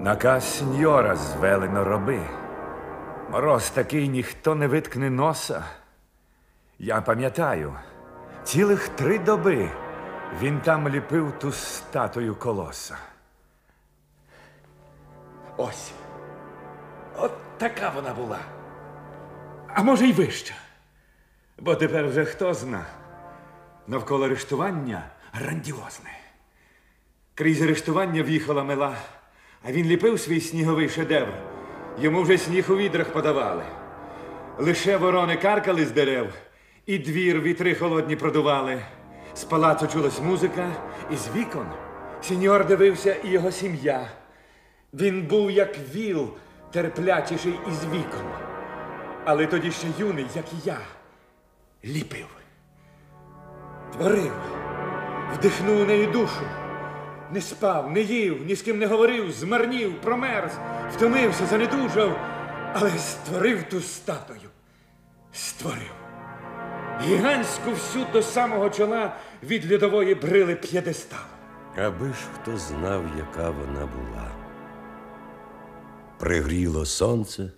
[0.02, 2.20] Наказ сеньора звелено роби.
[3.30, 5.64] Мороз такий ніхто не виткне носа.
[6.78, 7.74] Я пам'ятаю,
[8.44, 9.70] цілих три доби
[10.40, 12.96] він там ліпив ту статую колоса.
[15.56, 15.92] Ось.
[17.16, 18.38] От така вона була.
[19.68, 20.54] А може, й вища.
[21.58, 22.84] Бо тепер вже хто зна.
[23.86, 26.18] Навколо арештування грандіозне.
[27.34, 28.96] Крізь арештування в'їхала мила,
[29.64, 31.32] а він ліпив свій сніговий шедевр.
[31.98, 33.62] Йому вже сніг у відрах подавали.
[34.58, 36.34] Лише ворони каркали з дерев,
[36.86, 38.82] і двір вітри холодні продували.
[39.34, 40.68] З палацу чулась музика,
[41.12, 41.66] і з вікон
[42.22, 44.08] сеньор дивився і його сім'я.
[44.94, 46.28] Він був як віл,
[46.70, 48.26] терплячіший із вікон.
[49.24, 50.78] Але тоді ще юний, як і я,
[51.84, 52.26] ліпив,
[53.92, 54.32] творив,
[55.34, 56.61] вдихнув у неї душу.
[57.32, 60.52] Не спав, не їв, ні з ким не говорив, змарнів, промерз,
[60.96, 62.18] втомився, занедужав,
[62.74, 64.50] але створив ту статую.
[65.32, 65.92] Створив.
[67.02, 71.18] Гігантську всю до самого чола від льодової брили п'єдестал.
[71.76, 74.30] Аби ж хто знав, яка вона була.
[76.18, 77.50] Пригріло сонце,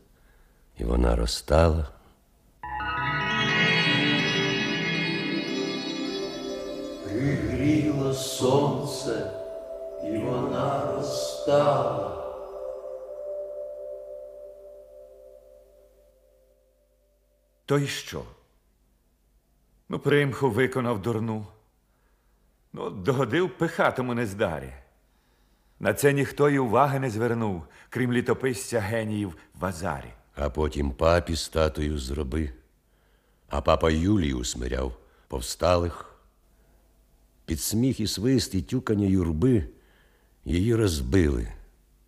[0.78, 1.88] і вона розтала.
[7.04, 9.30] Пригріло сонце,
[10.04, 12.10] і вона розстала.
[17.66, 18.22] То й що?
[19.88, 21.46] Ну, примху виконав дурну.
[22.72, 24.72] Ну, догодив пихатому нездарі.
[25.80, 30.12] На це ніхто й уваги не звернув, крім літописця геніїв в Азарі.
[30.34, 32.50] А потім папі статую зроби.
[33.48, 34.92] А папа Юлію усмиряв
[35.28, 36.14] повсталих.
[37.46, 39.68] Під сміх і свист і тюкання юрби
[40.44, 41.52] її розбили,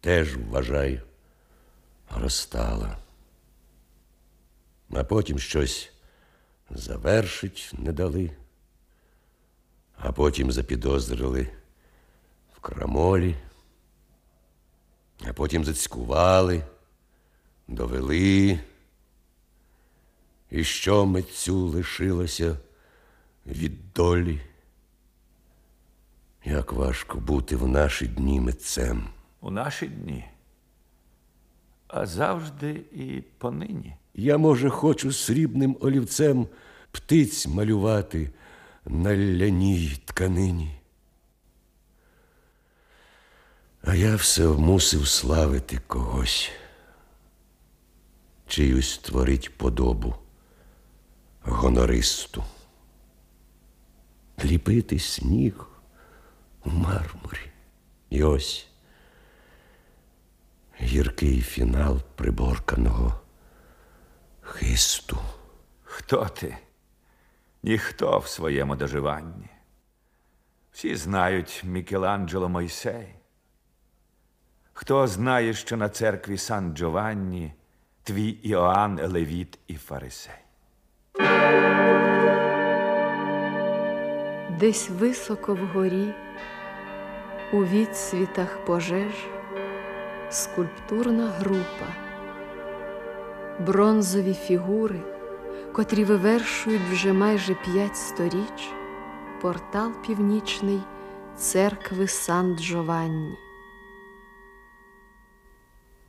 [0.01, 1.03] теж вважай,
[2.11, 2.99] розстала.
[4.91, 5.93] А потім щось
[6.71, 8.31] завершить не дали,
[9.97, 11.49] а потім запідозрили
[12.57, 13.37] в крамолі,
[15.27, 16.65] а потім зацькували,
[17.69, 18.61] довели.
[20.51, 22.57] І що митцю лишилося
[23.47, 24.41] від долі?
[26.47, 29.09] Як важко бути в наші дні митцем.
[29.41, 30.25] У наші дні.
[31.89, 33.97] А завжди і понині.
[34.15, 36.47] Я, може, хочу срібним олівцем
[36.91, 38.31] птиць малювати
[38.85, 40.81] на ляній тканині.
[43.83, 46.51] А я все мусив славити когось,
[48.47, 50.15] чиюсь творить подобу
[51.43, 52.45] гонористу.
[54.45, 55.67] Ліпити сніг
[56.67, 57.51] мармурі.
[58.11, 58.69] І ось
[60.81, 63.21] гіркий фінал приборканого
[64.41, 65.19] хисту.
[65.85, 66.57] Хто ти?
[67.63, 69.49] Ніхто в своєму доживанні.
[70.73, 73.15] Всі знають Мікеланджело Мойсей.
[74.73, 77.53] Хто знає, що на церкві Сан Джованні
[78.03, 80.35] твій Іоанн Елевіт і Фарисей.
[84.61, 86.15] Десь високо вгорі,
[87.53, 89.13] у відсвітах пожеж,
[90.31, 91.95] скульптурна група,
[93.67, 95.01] бронзові фігури,
[95.73, 98.71] котрі вивершують вже майже п'ять сторіч,
[99.43, 100.81] портал північний
[101.37, 103.35] церкви Сан Джованні.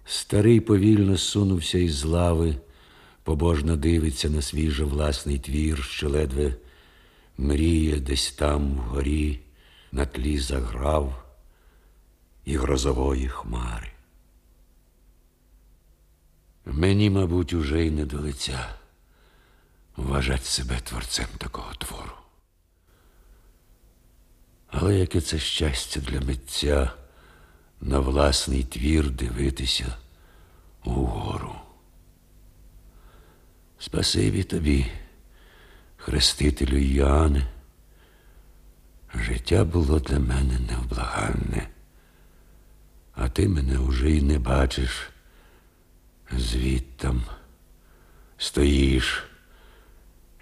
[0.06, 2.56] Старий повільно сунувся із лави,
[3.23, 6.56] побожно дивиться несвіжо власний твір, що ледве
[7.38, 9.39] мріє десь там вгорі,
[9.91, 11.27] на тлі заграв
[12.48, 13.92] і грозової хмари.
[16.66, 18.70] Мені, мабуть, уже й не до лиця
[19.96, 22.12] вважати себе творцем такого твору.
[24.68, 26.92] Але яке це щастя для митця
[27.82, 29.96] на власний твір дивитися
[30.86, 31.56] угору.
[33.80, 34.92] Спасибі тобі,
[35.98, 37.48] хрестителю Яне.
[39.16, 41.70] Життя було для мене невблаганне,
[43.18, 45.10] а ти мене уже й не бачиш.
[46.32, 47.24] Звідтам
[48.38, 49.24] стоїш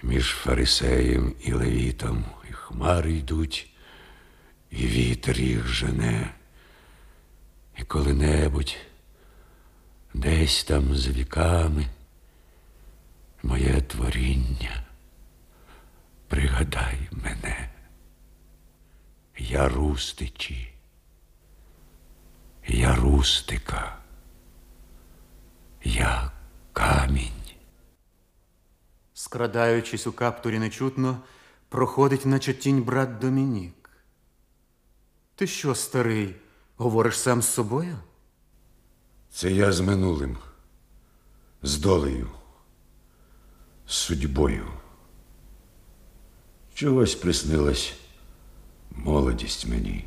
[0.04, 3.70] між фарисеєм і левітом, і хмари йдуть,
[4.72, 6.34] і вітер їх жене.
[7.78, 8.76] І коли-небудь,
[10.14, 11.86] десь там за віками,
[13.44, 14.84] моє творіння,
[16.28, 17.70] пригадай мене,
[19.38, 20.75] я рустичі,
[22.68, 23.98] я рустика,
[25.84, 26.32] я
[26.74, 27.32] камінь.
[29.14, 31.22] Скрадаючись у каптурі нечутно,
[31.70, 33.90] проходить, наче тінь брат Домінік.
[35.36, 36.36] Ти що, старий,
[36.78, 37.98] говориш сам з собою?
[39.30, 40.38] Це я з минулим,
[41.62, 42.30] з долею,
[43.88, 44.68] з судьбою.
[46.74, 47.94] Чогось приснилась
[48.92, 50.06] молодість мені.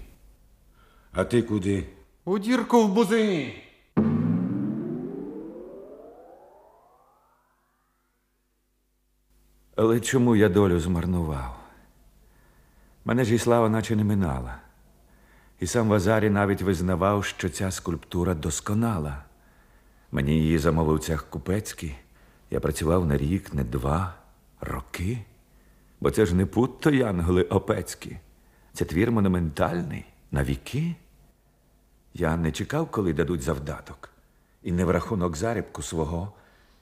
[1.12, 1.97] А ти куди?
[2.28, 3.62] У дірку в бузині.
[9.76, 11.56] Але чому я долю змарнував?
[13.04, 14.56] Мене ж і слава наче не минала.
[15.60, 19.24] І сам Вазарі навіть визнавав, що ця скульптура досконала.
[20.12, 21.94] Мені її замовив цех купецький.
[22.50, 24.14] Я працював на рік, не два
[24.60, 25.18] роки.
[26.00, 28.18] Бо це ж не путто янголи опецькі.
[28.72, 30.94] Це твір монументальний на віки.
[32.14, 34.10] Я не чекав, коли дадуть завдаток.
[34.62, 36.32] І не в рахунок зарібку свого.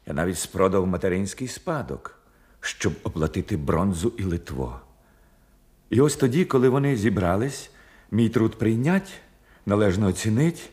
[0.06, 2.18] Я навіть спродав материнський спадок,
[2.60, 4.80] щоб оплатити бронзу і литво.
[5.90, 7.70] І ось тоді, коли вони зібрались,
[8.10, 9.12] мій труд прийнять,
[9.66, 10.70] належно оцінить,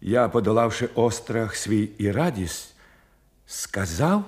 [0.00, 2.74] я, подолавши острах свій і радість,
[3.46, 4.24] сказав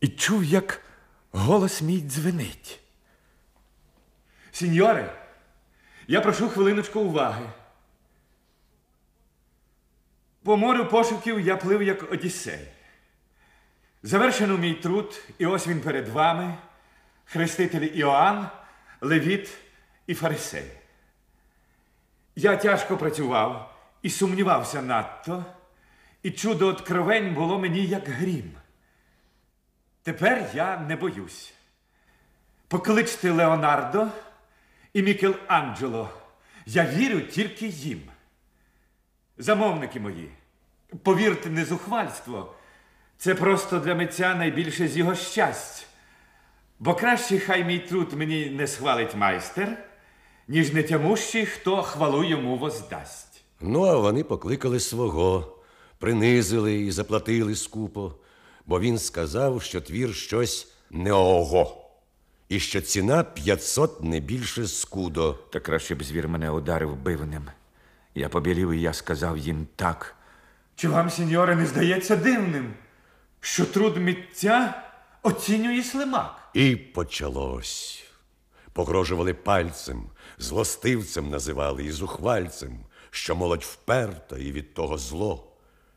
[0.00, 0.80] і чув, як
[1.32, 2.80] голос мій дзвенить.
[4.52, 5.12] Сіньоре,
[6.08, 7.46] я прошу хвилиночку уваги.
[10.48, 12.68] По морю пошуків я плив, як Одіссей.
[14.02, 16.54] Завершено мій труд, і ось він перед вами,
[17.24, 18.48] хреститель Іоанн,
[19.00, 19.50] Левіт
[20.06, 20.64] і Фарисей.
[22.36, 25.44] Я тяжко працював і сумнівався надто,
[26.22, 28.52] і чудо откровень було мені як грім.
[30.02, 31.54] Тепер я не боюсь.
[32.68, 34.08] Покличте Леонардо
[34.92, 36.10] і Мікеланджело.
[36.66, 38.02] Я вірю тільки їм.
[39.38, 40.30] Замовники мої,
[41.02, 42.54] повірте, не зухвальство.
[43.18, 45.86] Це просто для митця найбільше з його щастя.
[46.78, 49.78] Бо краще хай мій труд мені не схвалить майстер,
[50.48, 53.42] ніж нетямущий, хто хвалу йому воздасть.
[53.60, 55.58] Ну, а вони покликали свого,
[55.98, 58.14] принизили і заплатили скупо,
[58.66, 61.90] бо він сказав, що твір щось не ого,
[62.48, 65.38] і що ціна 500 не більше скудо.
[65.50, 67.46] Та краще б звір мене ударив бивнем.
[68.14, 70.17] Я побілів, і я сказав їм так.
[70.78, 72.74] Чи вам, сеньоре, не здається дивним,
[73.40, 74.82] що труд митця
[75.22, 76.50] оцінює слимак?
[76.54, 78.04] І почалось.
[78.72, 82.78] Погрожували пальцем, злостивцем називали і зухвальцем,
[83.10, 85.52] що молодь вперта і від того зло,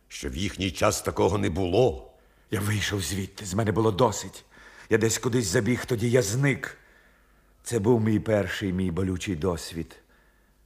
[0.08, 2.14] що в їхній час такого не було.
[2.52, 4.46] Я вийшов звідти, з мене було досить.
[4.90, 6.78] Я десь кудись забіг, тоді я зник.
[7.64, 9.96] Це був мій перший мій болючий досвід.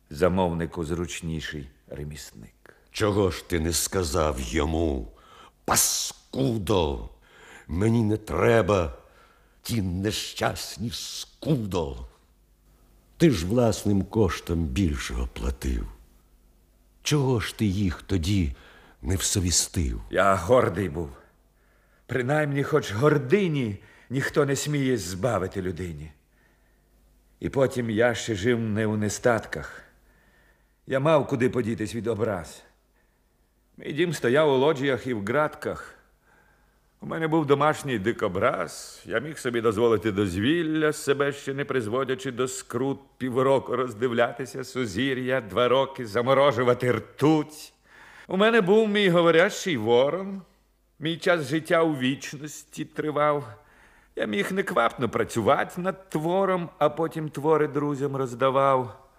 [0.09, 2.54] Замовнику зручніший ремісник.
[2.95, 5.07] Чого ж ти не сказав йому?
[5.65, 7.09] Паскудо,
[7.67, 8.97] мені не треба
[9.61, 12.07] ті нещасні скудо.
[13.17, 15.87] Ти ж власним коштом більшого платив.
[17.03, 18.55] Чого ж ти їх тоді
[19.01, 20.01] не всовістив?
[20.09, 21.09] Я гордий був.
[22.05, 23.79] Принаймні, хоч гордині
[24.09, 26.11] ніхто не сміє збавити людині.
[27.39, 29.81] І потім я ще жив не у нестатках.
[30.87, 32.63] Я мав куди подітись від образ.
[33.77, 35.95] Мій дім стояв у лоджіях і в ґратках.
[37.01, 39.03] У мене був домашній дикобраз.
[39.05, 45.67] Я міг собі дозволити дозвілля, себе ще не призводячи до скрут, півроку роздивлятися сузір'я, два
[45.67, 47.73] роки заморожувати ртуть.
[48.27, 50.41] У мене був мій говорящий ворон.
[50.99, 53.47] Мій час життя у вічності тривав.
[54.15, 59.09] Я міг неквапно працювати над твором, а потім твори друзям роздавав.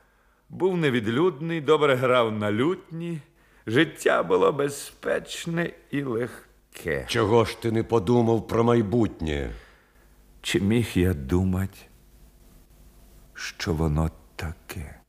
[0.48, 3.20] Був невідлюдний, добре грав на лютні.
[3.66, 7.04] Життя було безпечне і легке.
[7.08, 9.50] Чого ж ти не подумав про майбутнє?
[10.42, 11.78] Чи міг я думати,
[13.34, 15.00] що воно таке?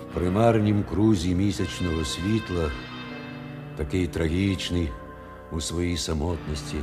[0.00, 2.70] В примарнім крузі місячного світла,
[3.76, 4.90] такий трагічний
[5.52, 6.76] у своїй самотності,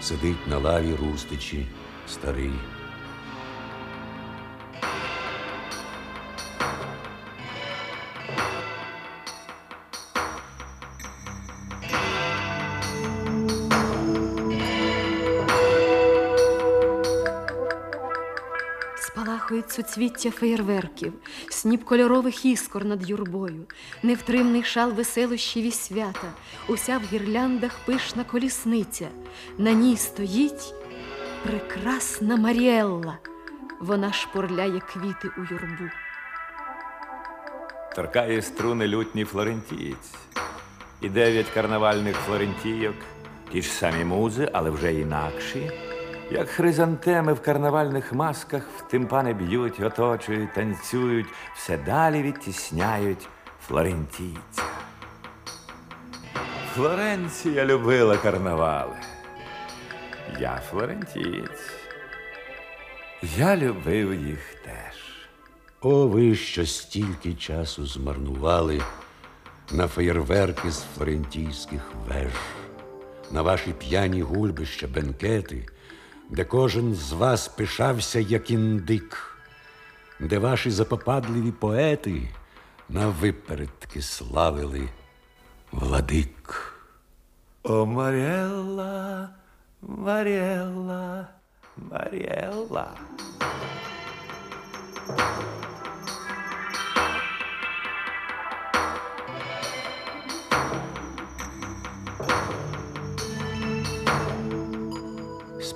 [0.00, 1.66] сидить на лаві рустичі
[2.08, 2.52] старий.
[19.78, 21.12] Суцвіття феєрверків,
[21.48, 23.66] сніп кольорових іскор над юрбою,
[24.02, 26.32] невтримний шал веселощів і свята,
[26.68, 29.08] уся в гірляндах пишна колісниця.
[29.58, 30.74] На ній стоїть
[31.42, 33.18] прекрасна Маріелла.
[33.80, 35.84] Вона шпурляє квіти у юрбу.
[37.96, 40.14] Торкає струни лютній флорентієць.
[41.00, 42.96] І дев'ять карнавальних флорентійок,
[43.52, 45.70] ті ж самі музи, але вже інакші,
[46.30, 53.28] як хризантеми в карнавальних масках в тимпани б'ють, оточують, танцюють, все далі відтісняють
[53.66, 54.62] флорентійця.
[56.74, 58.96] Флоренція любила карнавали.
[60.40, 61.72] Я флорентієць.
[63.36, 65.26] Я любив їх теж.
[65.80, 68.80] О, ви що стільки часу змарнували
[69.72, 72.32] на феєрверки з флорентійських веж,
[73.30, 75.66] на ваші п'яні гульбища, бенкети,
[76.30, 79.38] де кожен з вас пишався, як індик,
[80.20, 82.28] де ваші запопадливі поети
[82.88, 84.88] на випередки славили
[85.72, 86.74] владик.
[87.62, 89.28] О, Маріелла,
[89.82, 91.26] Маріелла,
[91.76, 92.90] Маріелла.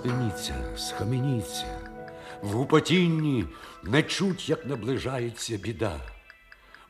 [0.03, 1.79] Спиніться, схаменіться,
[2.43, 3.47] в гупотінні
[3.83, 6.01] не чуть, як наближається біда.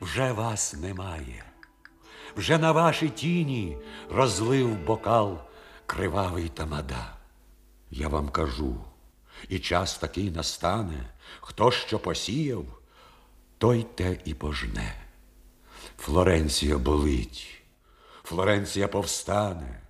[0.01, 1.43] Вже вас немає,
[2.37, 3.77] вже на вашій тіні
[4.09, 5.37] розлив бокал
[5.85, 7.17] кривавий тамада.
[7.91, 8.75] Я вам кажу,
[9.49, 11.09] і час такий настане,
[11.41, 12.65] хто що посіяв,
[13.57, 14.95] той те і пожне.
[15.97, 17.61] Флоренція болить,
[18.23, 19.82] Флоренція повстане.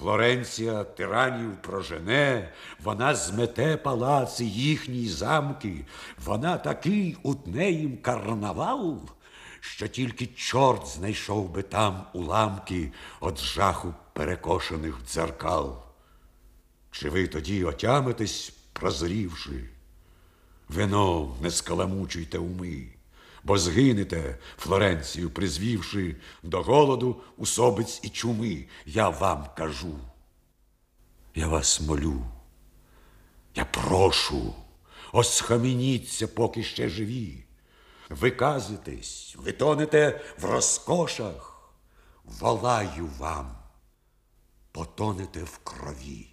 [0.00, 5.86] Флоренція тиранів прожене, вона змете палаци їхні замки,
[6.24, 9.00] вона такий утне їм карнавал,
[9.60, 15.82] що тільки чорт знайшов би там уламки от жаху перекошених дзеркал.
[16.90, 19.68] Чи ви тоді отямитесь, прозрівши?
[20.68, 22.86] Вино не скаламучуйте уми,
[23.44, 28.64] бо згинете Флоренцію, призвівши до голоду усобиць і чуми.
[28.86, 29.98] Я вам кажу.
[31.34, 32.24] Я вас молю,
[33.54, 34.54] я прошу,
[35.12, 37.44] осхамініться, поки ще живі.
[38.08, 41.70] Ви казитесь, ви тонете в розкошах.
[42.24, 43.58] Волаю вам,
[44.72, 46.26] потонете в крові.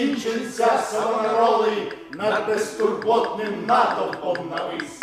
[0.00, 5.00] Що як кінченця самонароли над безтурботним натовпом навис.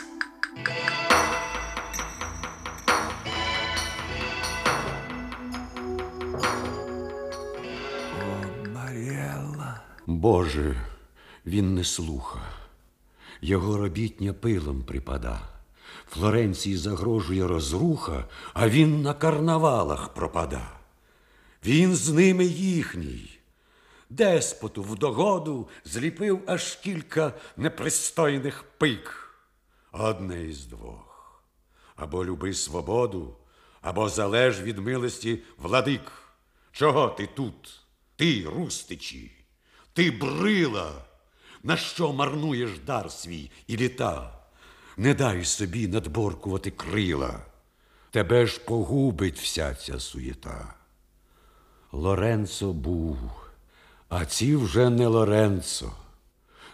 [8.14, 9.82] О, Маріелла.
[10.06, 10.76] Боже,
[11.45, 12.39] він не слуха,
[13.41, 15.39] його робітня пилом припада.
[16.10, 20.62] Флоренції загрожує розруха, а він на карнавалах пропада.
[21.66, 23.37] Він з ними їхній.
[24.10, 29.34] Деспоту в догоду зліпив аж кілька непристойних пик.
[29.91, 31.43] Одне із двох.
[31.95, 33.38] Або люби свободу,
[33.82, 36.12] або залеж від милості владик.
[36.72, 37.82] Чого ти тут?
[38.16, 39.32] Ти, рустичі,
[39.93, 41.05] ти брила,
[41.64, 44.39] на що марнуєш дар свій і літа?
[44.97, 47.39] Не дай собі надборкувати крила,
[48.12, 50.74] тебе ж погубить вся ця суєта.
[51.91, 53.47] Лоренцо був,
[54.10, 55.91] а ці вже не Лоренцо.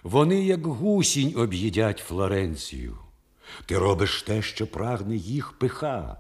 [0.04, 2.98] Вони, як гусінь, об'їдять Флоренцію.
[3.66, 6.18] Ти робиш те, що прагне їх пиха.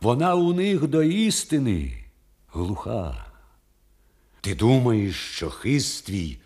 [0.00, 2.04] Вона у них до істини
[2.52, 3.26] глуха.
[4.40, 6.38] Ти думаєш, що хист твій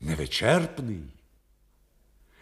[0.00, 1.02] невичерпний?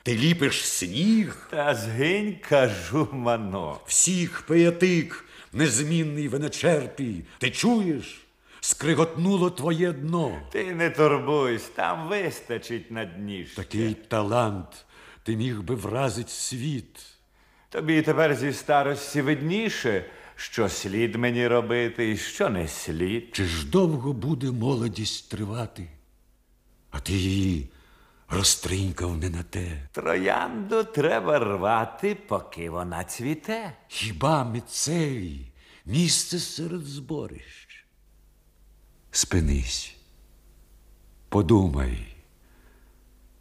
[0.02, 3.80] Ти ліпиш сніг, Та згинь, кажу, мано.
[3.86, 7.24] всіх пиятик, незмінний виночерпій.
[7.38, 8.25] Ти чуєш?
[8.66, 10.42] Скриготнуло твоє дно.
[10.50, 13.44] Ти не турбуйсь, там вистачить на дні.
[13.46, 13.56] ще.
[13.56, 14.86] Такий талант
[15.22, 17.00] ти міг би вразить світ.
[17.68, 20.04] Тобі тепер зі старості видніше,
[20.36, 23.28] що слід мені робити і що не слід.
[23.32, 25.88] Чи ж довго буде молодість тривати?
[26.90, 27.70] А ти її
[28.28, 29.88] розтринькав не на те.
[29.92, 33.72] Троянду треба рвати, поки вона цвіте.
[33.88, 35.40] Хіба міцевій
[35.84, 37.65] місце серед зборищ?
[39.10, 39.96] Спинись,
[41.28, 42.16] подумай,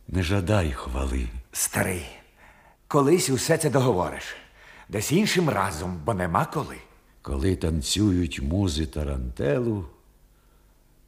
[0.07, 1.28] не жадай хвали.
[1.51, 2.05] Старий,
[2.88, 4.36] колись усе це договориш.
[4.89, 6.78] Десь іншим разом, бо нема коли.
[7.22, 9.86] Коли танцюють музи тарантелу,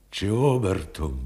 [0.09, 1.19] чи обертом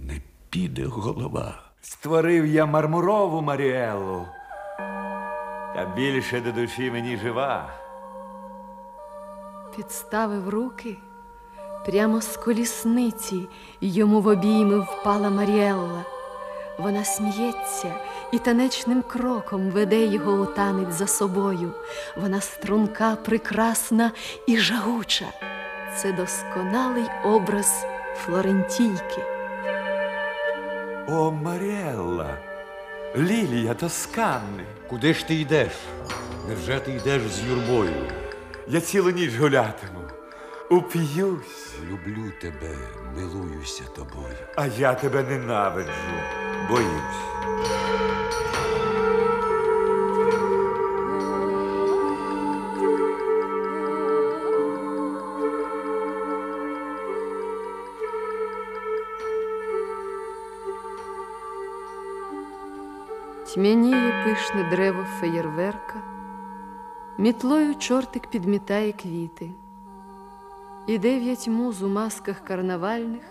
[0.00, 0.20] не
[0.50, 1.62] піде голова.
[1.82, 4.26] Створив я мармурову Маріеллу,
[5.74, 7.70] та більше до душі мені жива.
[9.76, 10.96] Підставив руки
[11.86, 13.48] прямо з колісниці,
[13.80, 16.04] йому в обійми впала Маріелла.
[16.78, 17.94] Вона сміється
[18.32, 21.72] і танечним кроком веде його у танець за собою.
[22.16, 24.10] Вона струнка, прекрасна
[24.46, 25.26] і жагуча.
[25.96, 27.84] Це досконалий образ
[28.16, 29.22] Флорентійки.
[31.08, 32.36] О, Маріелла,
[33.16, 34.64] лілія Тоскани.
[34.88, 35.72] Куди ж ти йдеш?
[36.48, 38.06] Невже ти йдеш з юрбою?
[38.68, 40.00] Я цілу ніч гулятиму,
[40.70, 42.76] уп'юсь, Люблю тебе,
[43.16, 44.36] милуюся тобою.
[44.56, 45.90] а я тебе ненавиджу,
[46.68, 47.20] боюсь.
[63.54, 65.94] Тьмяніє пишне дерево феєрверка,
[67.18, 69.50] мітлою чортик підмітає квіти,
[70.86, 73.22] і дев'ять муз у масках карнавальних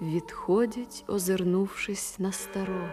[0.00, 2.88] відходять, озирнувшись на старого.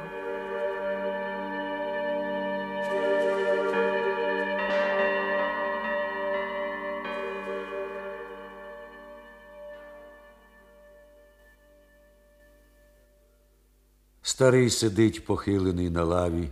[14.22, 16.50] Старий сидить похилений на лаві,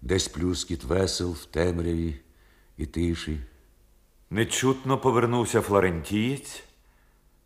[0.00, 2.20] десь плюскіт весел в темряві
[2.76, 3.40] і тиші.
[4.30, 6.62] Нечутно повернувся флорентієць,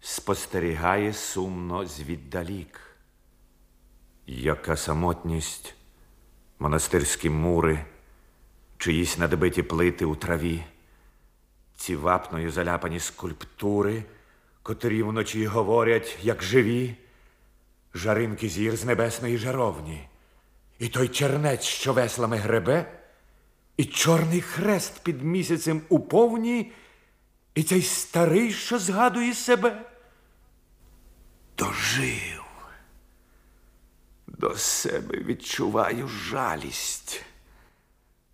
[0.00, 2.80] спостерігає сумно звіддалік.
[4.26, 5.74] Яка самотність,
[6.58, 7.84] монастирські мури,
[8.78, 10.64] чиїсь надбиті плити у траві,
[11.76, 14.04] ці вапною заляпані скульптури,
[14.62, 16.94] котрі вночі говорять, як живі,
[17.94, 20.08] жаринки зір з небесної жаровні,
[20.78, 23.01] і той чернець, що веслами гребе,
[23.76, 26.72] і чорний хрест під місяцем у повні,
[27.54, 29.82] і цей старий, що згадує себе.
[31.58, 32.42] Дожив.
[34.26, 37.24] До себе відчуваю жалість.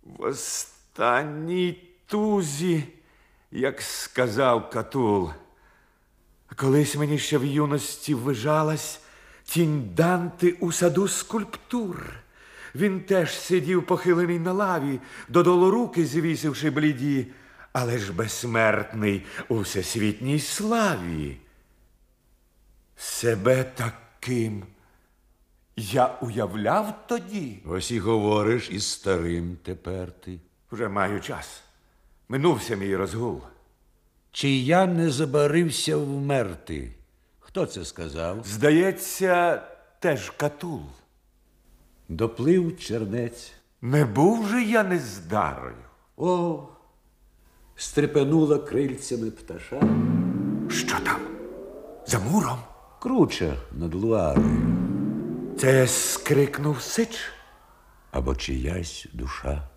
[0.03, 2.83] В останній тузі,
[3.51, 5.31] як сказав Катул.
[6.55, 8.99] Колись мені ще в юності вижалась
[9.43, 12.13] тінь Данти у саду скульптур.
[12.75, 14.99] Він теж сидів похилений на лаві,
[15.29, 17.27] додолу руки звісивши бліді,
[17.73, 21.37] але ж безсмертний у всесвітній славі.
[22.95, 24.63] Себе таким
[25.75, 27.59] я уявляв тоді.
[27.65, 30.39] Ось і говориш із старим тепер ти.
[30.71, 31.63] Вже маю час.
[32.29, 33.41] Минувся мій розгул.
[34.31, 36.91] Чи я не забарився вмерти?
[37.39, 38.43] Хто це сказав?
[38.45, 39.63] Здається,
[39.99, 40.81] теж катул.
[42.09, 43.51] Доплив чернець.
[43.81, 45.75] Не був же я нездарою.
[46.17, 46.59] О,
[47.75, 49.81] стрепенула крильцями пташа.
[50.69, 51.21] Що там?
[52.05, 52.59] За муром?
[52.99, 54.61] Круча над луарою.
[55.59, 57.19] Це скрикнув сич.
[58.11, 59.69] Або чиясь душа.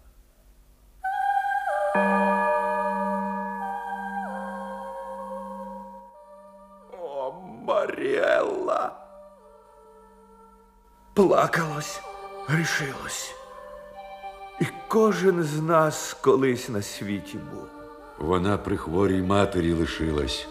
[7.03, 7.33] О,
[7.67, 8.93] Маріелла.
[11.15, 12.01] Плакалось,
[12.47, 13.35] грішилось.
[14.61, 17.67] І кожен з нас колись на світі був.
[18.19, 20.49] Вона при хворій матері лишилась,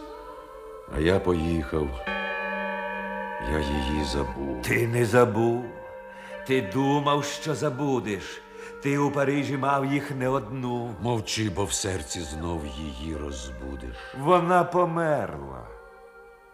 [0.96, 1.88] а я поїхав.
[3.52, 4.62] Я її забув.
[4.62, 5.66] Ти не забув.
[6.48, 8.42] Ти думав, що забудеш.
[8.82, 10.96] Ти у Парижі мав їх не одну.
[11.02, 13.96] Мовчи, бо в серці знов її розбудеш.
[14.20, 15.68] Вона померла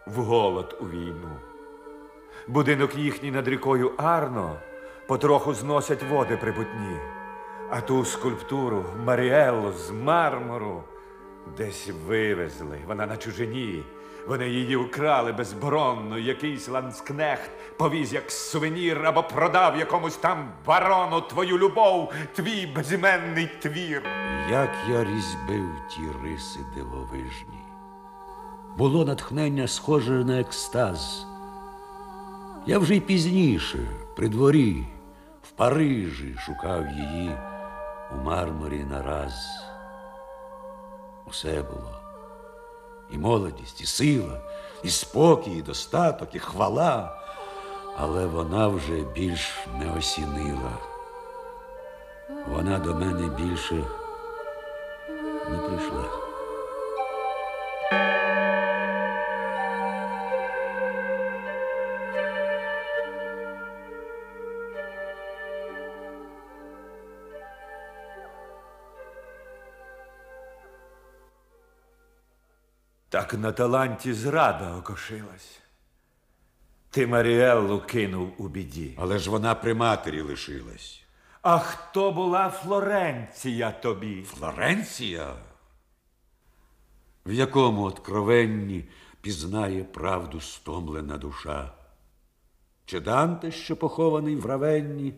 [0.06, 1.30] в голод у війну.
[2.48, 4.56] Будинок їхній над рікою Арно
[5.08, 6.96] потроху зносять води прибутні,
[7.70, 10.82] а ту скульптуру Маріеллу з мармуру
[11.56, 12.78] десь вивезли.
[12.86, 13.82] Вона на чужині.
[14.26, 21.58] Вони її вкрали безборонно, якийсь ланскнехт повіз як сувенір або продав якомусь там барону твою
[21.58, 24.02] любов, твій безіменний твір.
[24.50, 27.62] Як я різьбив ті риси дивовижні.
[28.76, 31.26] Було натхнення схоже на екстаз.
[32.66, 33.78] Я вже й пізніше,
[34.16, 34.86] при дворі,
[35.58, 37.38] Парижі шукав її
[38.12, 39.32] у мармурі нараз.
[41.26, 42.00] Усе було.
[43.10, 44.40] І молодість, і сила,
[44.82, 47.22] і спокій, і достаток, і хвала.
[47.96, 50.78] Але вона вже більш не осінила.
[52.48, 53.84] Вона до мене більше
[55.50, 56.27] не прийшла.
[73.08, 75.60] Так на таланті зрада окошилась.
[76.90, 78.94] Ти Маріеллу кинув у біді.
[78.98, 81.02] Але ж вона при матері лишилась.
[81.42, 84.22] А хто була Флоренція тобі?
[84.22, 85.34] Флоренція?
[87.26, 88.88] В якому откровенні
[89.20, 91.72] пізнає правду стомлена душа?
[92.84, 95.14] Чи Данте, що похований в Равенні,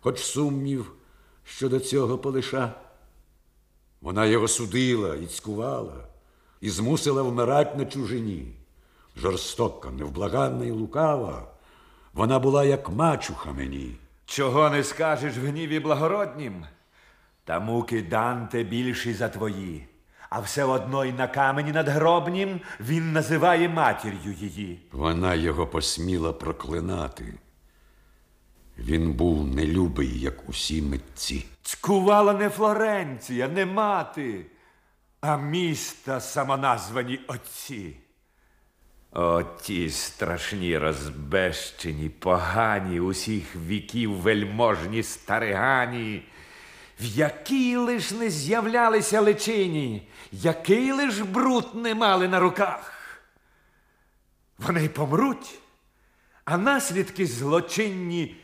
[0.00, 0.92] хоч сумнів
[1.44, 2.72] щодо цього полиша.
[4.00, 6.08] Вона його судила і цькувала,
[6.60, 8.52] і змусила вмирать на чужині.
[9.16, 11.48] Жорстока, невблаганна і лукава.
[12.12, 13.96] Вона була як мачуха мені.
[14.26, 16.64] Чого не скажеш в гніві благороднім?
[17.44, 19.86] Та муки Данте більші за твої,
[20.30, 24.80] а все одно й на камені надгробнім він називає матір'ю її.
[24.92, 27.34] Вона його посміла проклинати.
[28.78, 31.46] Він був нелюбий, як усі митці.
[31.62, 34.46] Цькувала не Флоренція, не мати,
[35.20, 37.96] а міста самоназвані отці.
[39.12, 46.22] О, ті страшні розбещені, погані усіх віків вельможні старигані,
[47.00, 52.92] в якій лиш не з'являлися личині, який лиш бруд не мали на руках.
[54.58, 55.58] Вони й помруть,
[56.44, 58.36] а наслідки злочинні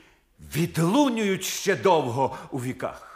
[0.57, 3.12] відлунюють ще довго у віках.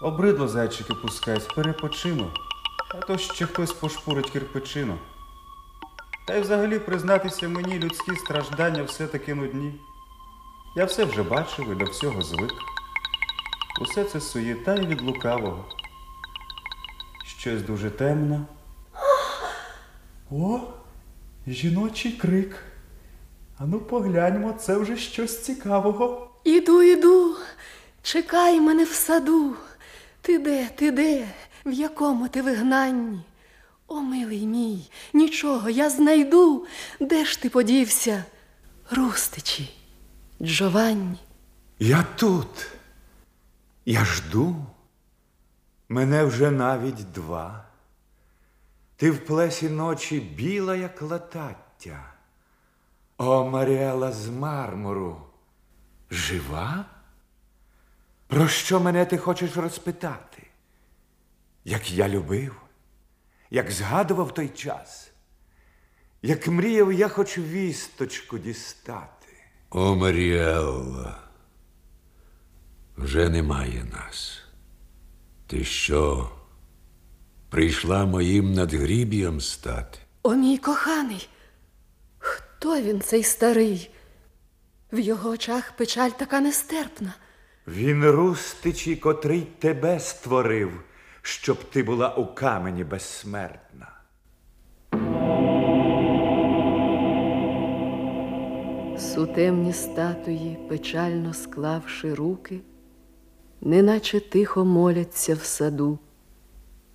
[0.00, 2.30] Обридло зайчики пускать, перепочину,
[2.90, 4.98] а то ще хтось пошпурить кирпичину.
[6.26, 9.80] Та й взагалі признатися мені людські страждання все-таки нудні.
[10.76, 12.52] Я все вже бачив і до всього звик.
[13.80, 15.64] Усе це суєта і від лукавого.
[17.26, 18.46] Щось дуже темно.
[20.30, 20.60] О,
[21.46, 22.62] жіночий крик.
[23.58, 26.30] Ану погляньмо, це вже щось цікавого.
[26.44, 27.36] Іду, іду,
[28.02, 29.56] чекай мене в саду.
[30.26, 31.28] Ти де, ти де,
[31.66, 33.20] в якому ти вигнанні?
[33.86, 36.66] О, милий мій, нічого, я знайду.
[37.00, 38.24] Де ж ти подівся?
[38.90, 39.76] Рустичі,
[40.42, 41.18] Джованні.
[41.78, 42.66] Я тут.
[43.84, 44.56] Я жду.
[45.88, 47.64] Мене вже навіть два.
[48.96, 52.12] Ти в плесі ночі біла, як латаття.
[53.18, 55.22] О, Маріела з мармуру.
[56.10, 56.84] Жива?
[58.26, 60.42] Про що мене ти хочеш розпитати?
[61.64, 62.60] Як я любив,
[63.50, 65.10] як згадував той час,
[66.22, 69.26] як мріяв я хоч вісточку дістати.
[69.70, 71.22] О, Маріелла,
[72.96, 74.42] вже немає нас.
[75.46, 76.30] Ти що,
[77.50, 79.98] прийшла моїм надгріб'ям стати?
[80.22, 81.28] О, мій коханий,
[82.18, 83.90] хто він цей старий?
[84.92, 87.14] В його очах печаль така нестерпна.
[87.66, 90.80] Він рустичі, котрий тебе створив,
[91.22, 93.88] щоб ти була у камені безсмертна.
[98.98, 102.60] Сутемні статуї, печально склавши руки,
[103.60, 105.98] неначе тихо моляться в саду,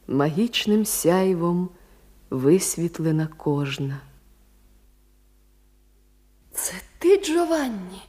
[0.08, 1.70] магічним сяйвом
[2.30, 4.02] висвітлена кожна.
[6.52, 8.02] Це ти, Джованні,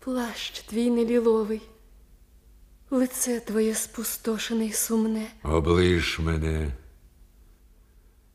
[0.00, 1.62] плащ твій неліловий,
[2.90, 5.26] лице твоє спустошене й сумне.
[5.42, 6.72] Оближ мене,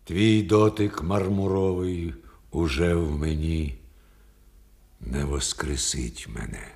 [0.03, 2.13] твій дотик мармуровий
[2.51, 3.77] уже в мені
[4.99, 6.71] не воскресить мене.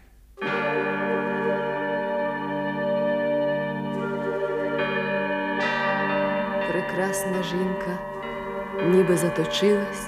[6.71, 7.99] Прекрасна жінка,
[8.89, 10.07] ніби заточилась,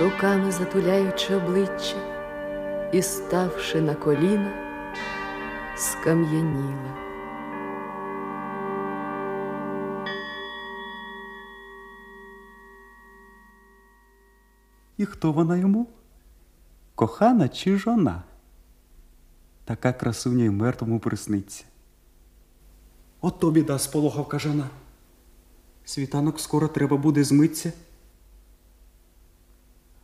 [0.00, 2.11] руками затуляючи обличчя,
[2.92, 4.52] і, ставши на коліна,
[5.76, 6.96] скам'яніла.
[14.96, 15.88] І хто вона йому?
[16.94, 18.22] Кохана чи жона?
[19.64, 21.64] Така красуня й мертвому присниться.
[23.20, 24.68] Ото біда сполохав жона.
[25.84, 27.72] Світанок скоро треба буде змитися.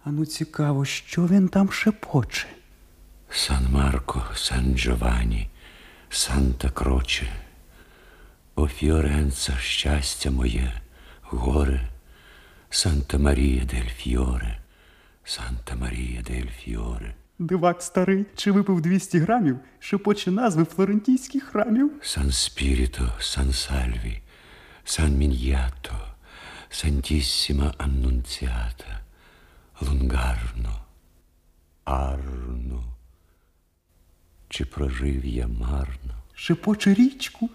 [0.04, 2.57] Ану цікаво, що він там шепоче.
[3.30, 5.48] Сан Марко, Сан Джованні,
[6.10, 7.26] Санта Кроче,
[8.54, 10.72] О Фіоренца, щастя моє,
[11.22, 11.88] горе,
[12.70, 14.58] Санта Марія дель Фіоре,
[15.24, 17.14] Санта Марія дель Фіоре.
[17.38, 21.92] Дивак старий, чи випив 200 грамів, шепоче назви флорентійських храмів.
[22.02, 24.22] Сан Спіріто, Сан Сальві,
[24.84, 25.94] Сан Міньято,
[26.70, 29.00] Сантіссіма Аннунціата,
[29.80, 30.80] Лунгарно,
[31.84, 32.97] Арно.
[34.48, 36.14] Чи прожив я марно?
[36.34, 37.50] Шепоче річку.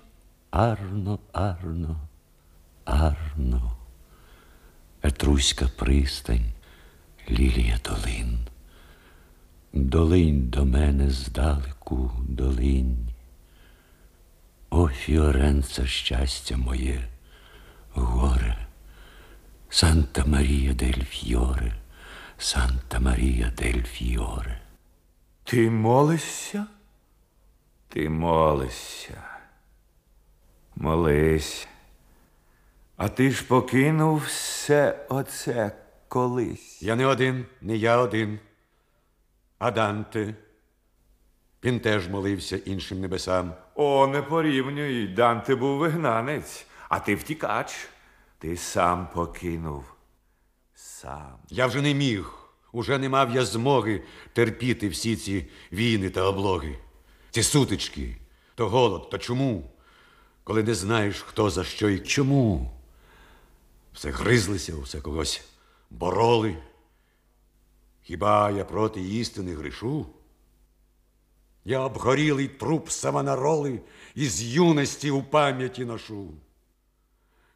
[0.52, 1.96] Арно, Арно,
[2.86, 3.78] Арно,
[5.02, 6.46] Етруська пристань,
[7.30, 8.40] лілія долин.
[9.74, 13.10] Долинь до мене здалеку долинь.
[14.70, 17.08] О, Фіоренце, щастя моє,
[17.94, 18.68] горе,
[19.70, 21.74] Санта Марія дель Фьоре,
[22.38, 24.62] Санта Марія дель Фьоре.
[25.44, 26.66] Ти молишся?
[27.94, 29.24] Ти молишся.
[30.76, 31.68] Молись.
[32.98, 35.72] А ти ж покинув все оце
[36.08, 36.82] колись.
[36.82, 38.40] Я не один, не я один,
[39.60, 40.36] а Данте.
[41.64, 43.54] Він теж молився іншим небесам.
[43.76, 45.08] О, не порівнюй.
[45.08, 47.90] Данте був вигнанець, а ти втікач.
[48.38, 49.86] Ти сам покинув.
[50.74, 51.38] Сам.
[51.50, 52.34] Я вже не міг,
[52.72, 56.80] уже не мав я змоги терпіти всі ці війни та облоги,
[57.34, 58.18] ці сутички,
[58.56, 59.72] то голод, то чому,
[60.44, 62.72] коли не знаєш, хто за що і чому.
[63.94, 65.42] Все гризлися, все когось
[65.90, 66.58] бороли.
[68.02, 70.06] Хіба я проти істини грішу?
[71.66, 73.82] Я обгорілий труп самонароли
[74.16, 76.34] із юності у пам'яті ношу.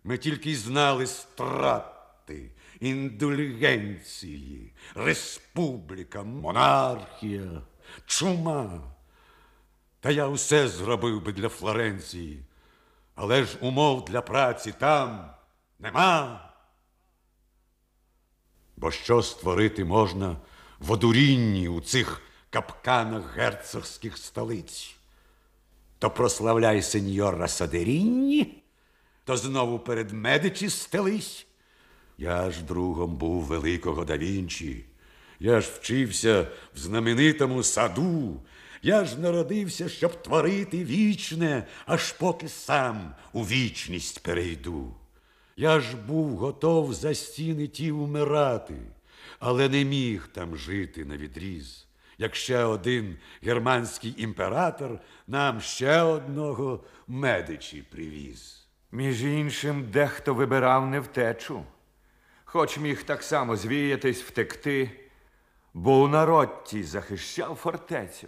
[0.03, 7.61] Ми тільки й знали страти, індульгенції, республіка, монархія,
[8.05, 8.96] чума.
[10.07, 12.43] Та я усе зробив би для Флоренції,
[13.15, 15.29] але ж умов для праці там
[15.79, 16.41] нема.
[18.77, 20.37] Бо що створити можна
[20.79, 24.95] в одурінні у цих капканах герцогських столиць?
[25.99, 28.63] То прославляй сеньора Садерінні,
[29.25, 31.47] то знову перед медичі стелись.
[32.17, 34.85] Я ж другом був великого да Вінчі.
[35.39, 38.41] Я ж вчився в знаменитому саду.
[38.87, 44.93] Я ж народився, щоб творити вічне, аж поки сам у вічність перейду.
[45.57, 48.75] Я ж був готов за стіни ті вмирати,
[49.39, 51.87] але не міг там жити на відріз.
[52.17, 58.67] Як ще один германський імператор нам ще одного медичі привіз.
[58.91, 61.63] Між іншим, дехто вибирав не втечу,
[62.45, 64.89] хоч міг так само звіятись, втекти,
[65.73, 68.27] бо у народці захищав фортецю.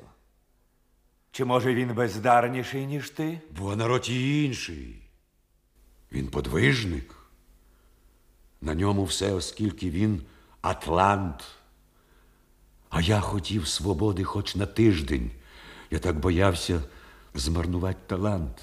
[1.32, 3.42] Чи може він бездарніший, ніж ти?
[3.58, 4.96] Бо народ і інший.
[6.12, 7.16] Він подвижник.
[8.62, 10.22] На ньому все, оскільки він
[10.62, 11.44] Атлант.
[12.90, 15.32] А я хотів свободи хоч на тиждень.
[15.92, 16.84] Я так боявся
[17.36, 18.62] змарнувати талант.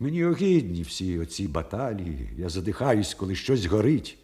[0.00, 2.28] Мені огидні всі оці баталії.
[2.36, 4.18] Я задихаюсь, коли щось горить.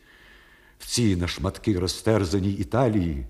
[0.79, 3.27] В цій на шматки розтерзаній Італії.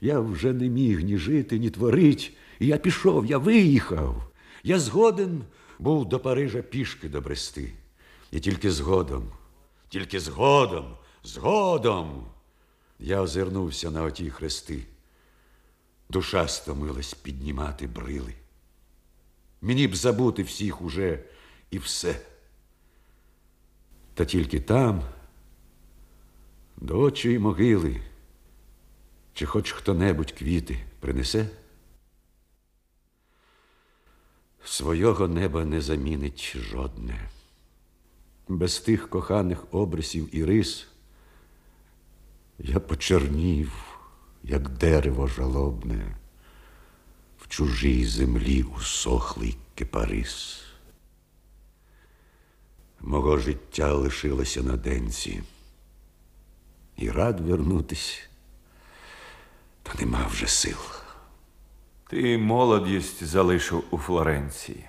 [0.00, 2.36] Я вже не міг ні жити, ні творить.
[2.58, 4.30] І я пішов, я виїхав.
[4.62, 5.44] Я згоден
[5.78, 7.72] був до Парижа пішки добрести.
[8.30, 9.32] І тільки згодом,
[9.88, 12.26] тільки згодом, згодом
[12.98, 14.82] я озирнувся на оті хрести.
[16.08, 18.34] Душа стомилась піднімати брили.
[19.60, 21.24] Мені б забути всіх уже
[21.70, 22.20] і все.
[24.14, 25.02] Та тільки там,
[26.76, 28.00] до очої могили,
[29.34, 31.48] чи хоч хто-небудь квіти принесе.
[34.76, 37.30] Свого неба не замінить жодне.
[38.48, 40.86] Без тих коханих обрисів і рис
[42.58, 43.72] я почернів,
[44.42, 46.16] як дерево жалобне,
[47.38, 50.62] в чужій землі усохлий кипарис.
[53.00, 55.42] Мого життя лишилося на денці,
[56.96, 58.28] і рад вернутись,
[59.82, 60.95] та нема вже сил.
[62.08, 64.84] Ти молодість залишив у Флоренції.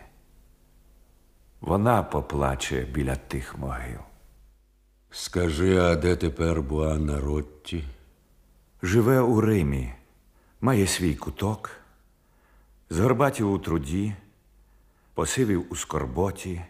[1.61, 3.99] Вона поплаче біля тих могил.
[5.11, 7.84] Скажи, а де тепер Буанна Ротті?
[8.82, 9.93] Живе у Римі,
[10.61, 11.72] має свій куток,
[12.89, 14.13] згорбатів у труді,
[15.13, 16.61] посивів у скорботі,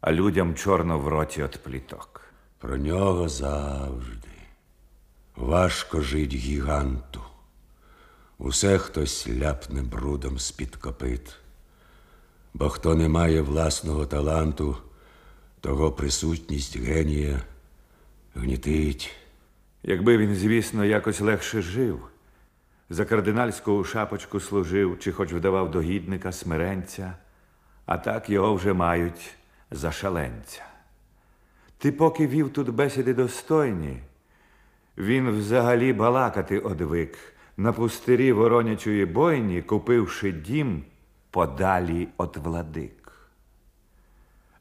[0.00, 2.20] а людям чорно в роті от пліток.
[2.58, 4.28] Про нього завжди
[5.36, 7.20] важко жить гіганту.
[8.44, 11.36] Усе хтось ляпне брудом з-під копит.
[12.54, 14.76] Бо хто не має власного таланту,
[15.60, 17.40] того присутність генія
[18.34, 19.10] гнітить.
[19.82, 22.00] Якби він, звісно, якось легше жив,
[22.90, 27.16] за кардинальську шапочку служив, чи хоч вдавав догідника смиренця,
[27.86, 29.34] а так його вже мають
[29.70, 30.64] за шаленця.
[31.78, 34.02] Ти поки вів тут бесіди достойні,
[34.98, 37.18] він взагалі балакати одвик,
[37.56, 40.84] на пустирі воронячої бойні, купивши дім
[41.30, 43.12] подалі от владик.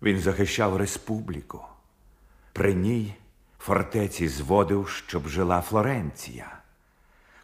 [0.02, 1.62] Він захищав республіку.
[2.54, 3.14] При ній
[3.60, 6.58] фортеці зводив, щоб жила Флоренція.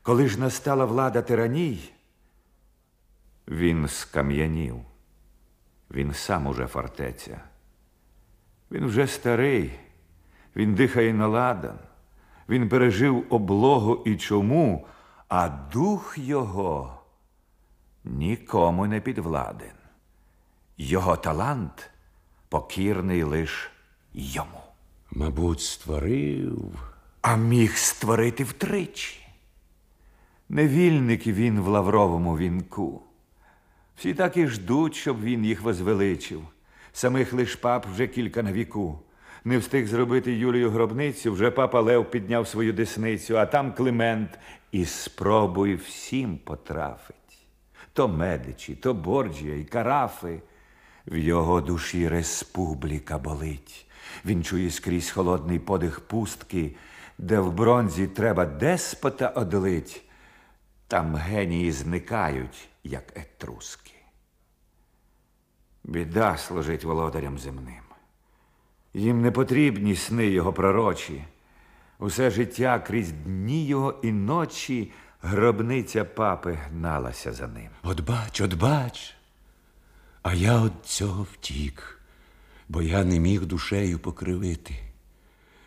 [0.01, 1.91] Коли ж настала влада тираній,
[3.47, 4.75] він скам'янів.
[5.91, 7.41] Він сам уже фортеця.
[8.71, 9.71] Він вже старий,
[10.55, 11.79] він дихає на ладан,
[12.49, 14.87] він пережив облогу і чому,
[15.27, 17.01] а дух його
[18.03, 19.73] нікому не підвладен.
[20.77, 21.89] Його талант
[22.49, 23.71] покірний лиш
[24.13, 24.61] йому.
[25.11, 26.79] Мабуть, створив.
[27.21, 29.27] А міг створити втричі.
[30.49, 33.03] Невільник він в лавровому вінку.
[33.95, 36.41] Всі так і ждуть, щоб він їх возвеличив.
[36.93, 38.99] Самих лиш пап вже кілька на віку.
[39.47, 44.39] Не встиг зробити Юлію гробницю, вже папа Лев підняв свою десницю, а там Климент
[44.71, 47.47] і спробуй всім потрафить.
[47.93, 50.41] То медичі, то борджія і карафи.
[51.05, 53.87] В його душі республіка болить.
[54.25, 56.75] Він чує скрізь холодний подих пустки,
[57.17, 60.03] де в бронзі треба деспота одлить.
[60.87, 63.93] Там генії зникають, як етруски.
[65.83, 67.86] Біда служить володарям земним.
[68.93, 71.23] Їм не потрібні сни його пророчі.
[71.99, 77.69] Усе життя крізь дні його і ночі гробниця папи гналася за ним.
[77.83, 79.13] От бач, от бач.
[80.23, 82.01] А я от цього втік,
[82.69, 84.75] бо я не міг душею покривити.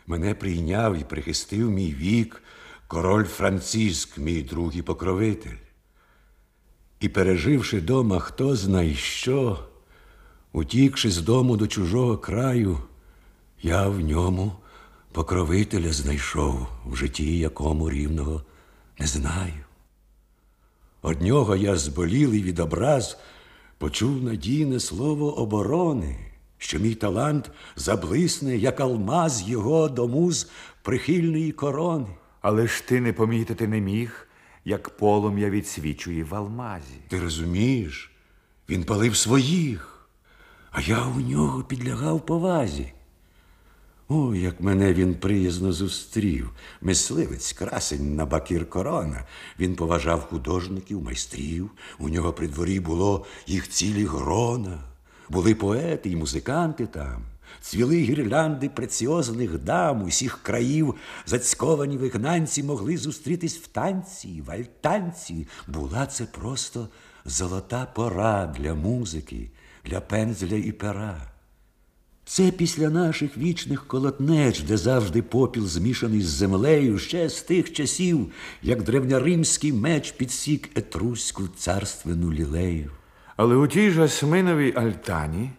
[0.07, 2.43] Мене прийняв і прихистив мій вік,
[2.87, 5.57] король Франциск, мій друг і покровитель.
[7.01, 9.59] І переживши дома хто знає що,
[10.53, 12.79] утікши з дому до чужого краю,
[13.63, 14.53] я в ньому
[15.13, 18.43] покровителя знайшов, в житті якому рівного
[18.99, 19.65] не знаю.
[21.03, 23.19] Од нього я зболілий від образ,
[23.79, 26.17] почув надійне слово оборони,
[26.59, 30.51] що мій талант заблисне, як алмаз його до муз
[30.83, 32.07] прихильної корони.
[32.41, 34.29] Але ж ти не помітити не міг,
[34.65, 36.95] як полум'я відсвічує в алмазі.
[37.09, 38.11] Ти розумієш,
[38.69, 40.09] він палив своїх,
[40.71, 42.93] а я у нього підлягав повазі.
[44.13, 46.51] О, як мене він приязно зустрів,
[46.81, 49.25] мисливець, красень на бакір корона.
[49.59, 51.71] Він поважав художників, майстрів.
[51.99, 54.79] У нього при дворі було їх цілі грона.
[55.29, 57.25] Були поети і музиканти там.
[57.61, 60.95] Цвіли гірлянди преціозних дам усіх країв,
[61.27, 65.47] зацьковані вигнанці могли зустрітись в танці, в альтанці.
[65.69, 66.89] Була це просто
[67.25, 69.51] золота пора для музики,
[69.85, 71.31] для пензля і пера.
[72.31, 78.33] Це після наших вічних колотнеч, де завжди попіл змішаний з землею, ще з тих часів,
[78.63, 82.91] як древньоримський меч підсік етруську царственну лілею.
[83.37, 85.51] Але у тій жасминовій альтані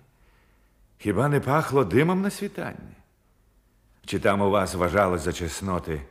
[0.98, 2.96] хіба не пахло димом на світанні?
[4.06, 6.02] Чи там у вас вважалось за чесноти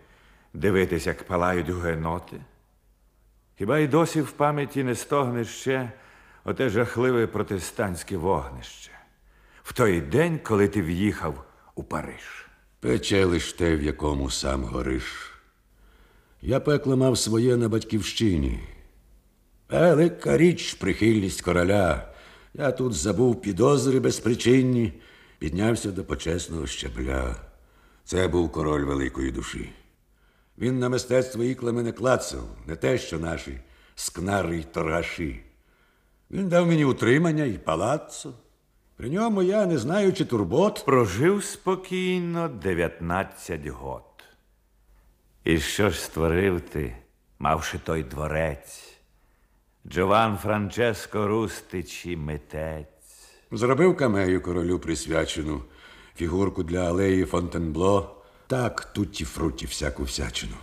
[0.55, 2.37] дивитись, як палають гугеноти?
[3.59, 5.93] Хіба й досі в пам'яті не стогне ще
[6.45, 8.90] оте жахливе протестантське вогнище?
[9.71, 11.45] В той день, коли ти в'їхав
[11.75, 12.47] у Париж.
[12.81, 15.33] Пече лиш те, в якому сам гориш.
[16.43, 18.61] Я пекло мав своє на батьківщині.
[19.69, 22.13] Велика річ прихильність короля.
[22.55, 24.93] Я тут забув підозри безпричинні,
[25.39, 27.37] піднявся до почесного щебля.
[28.05, 29.73] Це був король великої душі.
[30.59, 33.61] Він на мистецтво іклами не клацав, не те, що наші
[33.95, 35.41] скнари й торгаші.
[36.31, 38.35] Він дав мені утримання і палаццо.
[39.01, 44.03] При ньому я, не знаючи турбот, Прожив спокійно 19 год.
[45.45, 46.97] І що ж створив ти,
[47.39, 48.99] мавши той дворець?
[49.87, 52.87] Джован Франческо Рустичі митець.
[53.53, 55.63] Зробив камею королю присвячену,
[56.17, 60.57] фігурку для алеї Фонтенбло, так тутті фруті всяку всячину.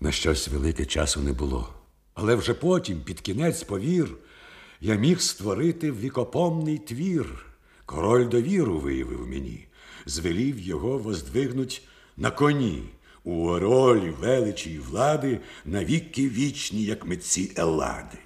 [0.00, 1.68] На щось велике часу не було.
[2.14, 4.08] Але вже потім, під кінець повір,
[4.80, 7.46] я міг створити вікопомний твір.
[7.86, 9.66] Король довіру виявив мені,
[10.06, 11.82] звелів його воздвигнуть
[12.16, 12.82] на коні,
[13.24, 18.18] у оролі, величі й влади навіки вічні, як митці Еллади.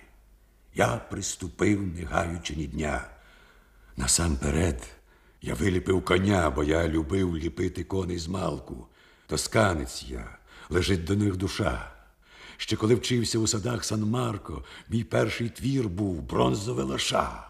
[0.75, 3.05] Я приступив, не гаючи ні дня.
[3.97, 4.89] Насамперед
[5.43, 8.87] я виліпив коня, бо я любив ліпити коней з малку.
[9.27, 10.39] Тосканець я,
[10.71, 11.93] лежить до них душа.
[12.61, 17.49] Ще коли вчився у садах Сан-Марко, мій перший твір був бронзове лоша.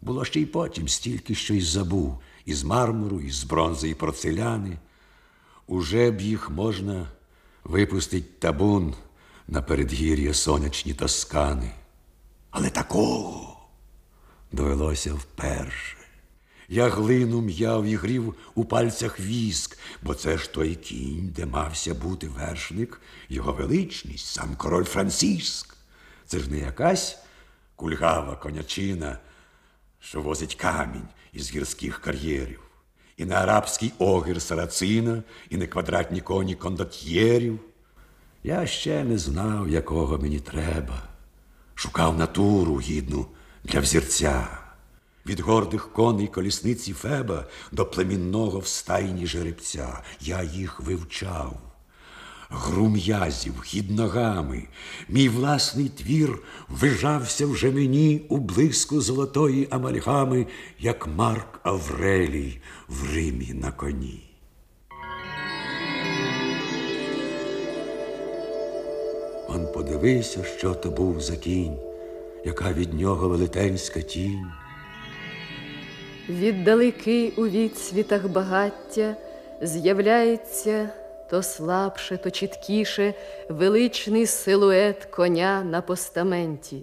[0.00, 4.78] Було ще й потім стільки що й забув із мармуру, із бронзи і порцеляни.
[5.66, 7.08] Уже б їх можна
[7.64, 8.94] випустить табун
[9.48, 11.70] на передгір'я сонячні тоскани.
[12.50, 13.58] Але такого
[14.52, 15.96] довелося вперше.
[16.74, 21.94] Я глину м'яв і грів у пальцях віск, бо це ж той кінь, де мався
[21.94, 25.76] бути вершник, його величність, сам король Франциск.
[26.26, 27.18] Це ж не якась
[27.76, 29.18] кульгава конячина,
[30.00, 32.60] що возить камінь із гірських кар'єрів,
[33.16, 37.60] і на арабський огір сарацина, і на квадратні коні кондотьєрів.
[38.42, 41.02] Я ще не знав, якого мені треба.
[41.74, 43.26] Шукав натуру гідну
[43.64, 44.63] для взірця.
[45.26, 50.02] Від гордих коней колісниці Феба до племінного в стайні жеребця.
[50.20, 51.60] Я їх вивчав.
[52.50, 54.68] Гру м'язів, хід ногами,
[55.08, 60.46] мій власний твір вижався вже мені у блиску золотої амальгами,
[60.78, 64.30] як Марк Аврелій в Римі на коні.
[69.48, 71.76] Он подивися, що то був за кінь,
[72.44, 74.46] яка від нього велетенська тінь.
[76.28, 79.16] Віддалеки у відсвітах багаття
[79.62, 80.88] з'являється
[81.30, 83.14] то слабше, то чіткіше
[83.48, 86.82] величний силует коня на постаменті.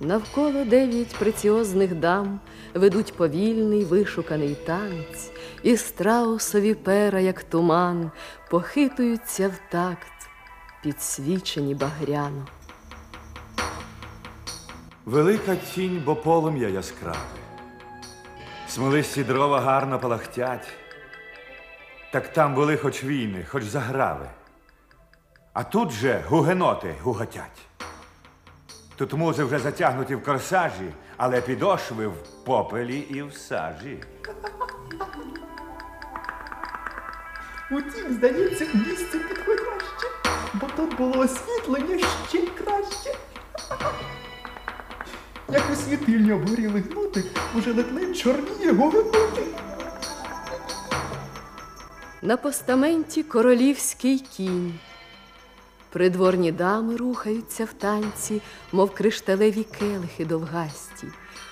[0.00, 2.40] Навколо дев'ять преціозних дам
[2.74, 5.30] ведуть повільний вишуканий танець,
[5.62, 8.10] і страусові пера, як туман,
[8.50, 10.28] похитуються в такт,
[10.82, 12.46] підсвічені багряно.
[15.04, 17.18] Велика тінь, бо полум'я яскраве.
[18.68, 20.68] Смолисті дрова гарно палахтять.
[22.12, 24.26] Так там були хоч війни, хоч заграви.
[25.52, 27.62] А тут же гугеноти гуготять.
[28.96, 30.92] Тут музи вже затягнуті в корсажі,
[31.24, 32.14] але підошви в
[32.44, 33.98] попелі і в сажі.
[37.70, 40.06] Утім, здається, місце підходяще,
[40.54, 43.18] бо тут було освітлення ще краще.
[45.48, 47.24] Як у світильні обгоріли гнути,
[47.58, 49.42] уже ледь чорніє говенути.
[52.22, 54.78] На постаменті королівський кінь.
[55.92, 61.06] Придворні дами рухаються в танці, мов кришталеві келихи довгасті,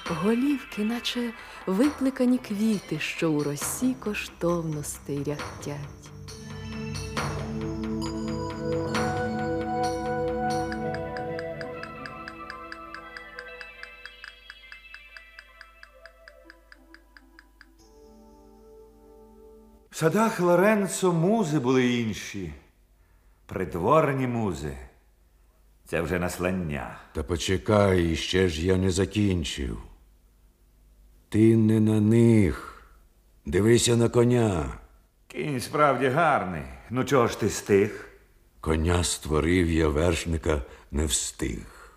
[0.07, 1.33] голівки, наче
[1.67, 5.77] випликані квіти, що у росі коштовностей ряхтять.
[19.91, 22.53] В садах Лоренцо музи були інші.
[23.53, 24.77] Придворні музи.
[25.87, 26.99] Це вже наслання.
[27.13, 29.79] Та почекай, ще ж я не закінчив.
[31.29, 32.85] Ти не на них.
[33.47, 34.65] Дивися на коня.
[35.27, 36.63] Кінь справді гарний.
[36.91, 38.09] Ну чого ж ти стих?
[38.61, 41.93] Коня створив я вершника не встиг.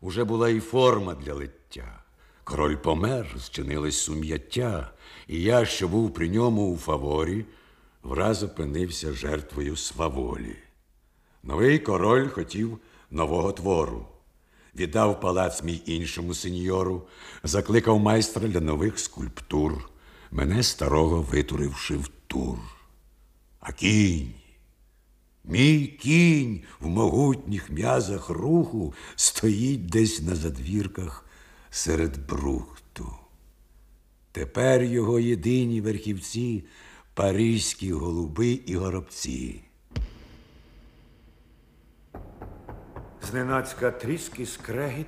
[0.00, 2.02] Уже була і форма для лиття.
[2.44, 4.90] Король помер, зчинилось сум'яття,
[5.28, 7.44] і я, що був при ньому у фаворі,
[8.02, 10.56] враз опинився жертвою сваволі.
[11.46, 12.78] Новий король хотів
[13.10, 14.06] нового твору.
[14.76, 17.02] Віддав палац мій іншому сеньору,
[17.42, 19.90] закликав майстра для нових скульптур.
[20.30, 22.58] Мене старого витуривши в тур.
[23.60, 24.32] А кінь,
[25.44, 31.24] мій кінь в могутніх м'язах руху стоїть десь на задвірках
[31.70, 33.14] серед брухту.
[34.32, 36.64] Тепер його єдині верхівці
[37.14, 39.60] паризькі голуби і горобці.
[43.30, 45.06] Зненацька тріск і скрегіт,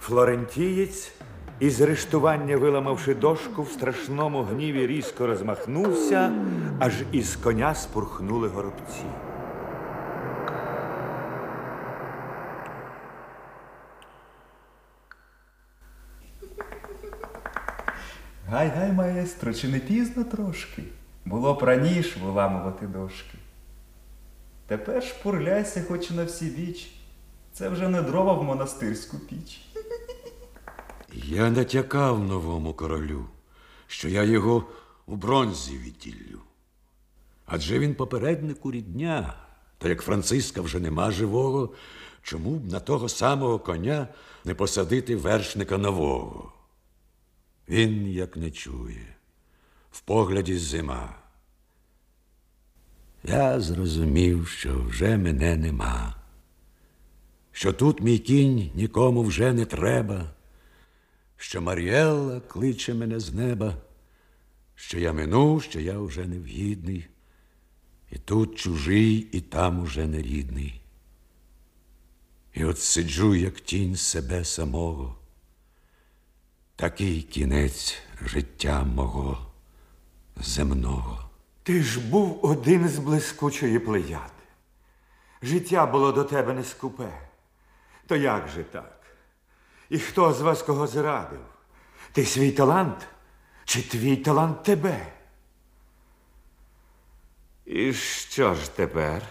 [0.00, 1.12] флорентієць,
[1.60, 6.32] із рештування виламавши дошку, в страшному гніві різко розмахнувся,
[6.78, 9.04] аж із коня спурхнули горобці.
[18.48, 20.82] Гай-гай, маестро, чи не пізно трошки?
[21.24, 23.38] Було б раніше виламувати дошки.
[24.66, 26.99] Тепер шпурляйся хоч на всі біч.
[27.52, 29.60] Це вже не дрова в монастирську піч.
[31.12, 33.24] Я натякав новому королю,
[33.86, 34.64] що я його
[35.06, 36.40] у бронзі відділлю.
[37.46, 39.34] Адже він попереднику рідня,
[39.78, 41.74] та як Франциска вже нема живого,
[42.22, 44.08] чому б на того самого коня
[44.44, 46.52] не посадити вершника нового?
[47.68, 49.16] Він як не чує,
[49.90, 51.14] в погляді зима.
[53.24, 56.14] Я зрозумів, що вже мене нема,
[57.52, 60.30] що тут мій кінь нікому вже не треба,
[61.36, 63.74] що Маріелла кличе мене з неба,
[64.74, 67.08] що я минув, що я вже невгідний,
[68.10, 70.80] і тут чужий, і там уже не рідний.
[72.54, 75.16] І от сиджу, як тінь себе самого.
[76.76, 79.52] Такий кінець життя мого
[80.36, 81.30] земного.
[81.62, 84.32] Ти ж був один з блискучої плеяди.
[85.42, 87.29] Життя було до тебе не скупе.
[88.10, 89.00] То як же так?
[89.90, 91.40] І хто з вас кого зрадив?
[92.12, 93.08] Ти свій талант
[93.64, 95.06] чи твій талант тебе?
[97.66, 99.22] І що ж тепер?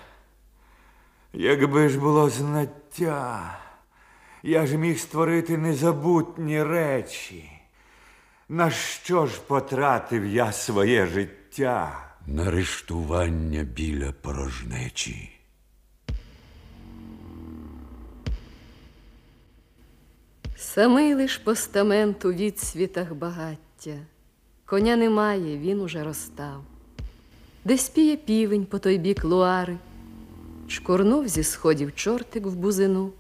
[1.34, 3.60] Якби ж було знаття,
[4.44, 7.52] я ж міг створити незабутні речі.
[8.50, 12.10] На що ж потратив я своє життя?
[12.28, 15.39] На рештування біля порожнечі.
[20.74, 23.96] Самий лиш постамент у відсвітах багаття.
[24.66, 26.62] Коня немає, він уже розстав.
[27.66, 29.78] Десь піє півень по той бік луари,
[30.68, 33.12] Шкурнув зі сходів чортик в бузину.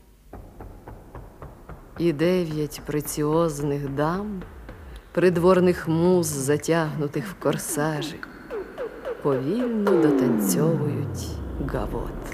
[1.99, 4.41] І дев'ять преціозних дам,
[5.11, 8.15] придворних муз, затягнутих в корсажі,
[9.21, 11.27] повільно дотанцьовують
[11.67, 12.28] гавот.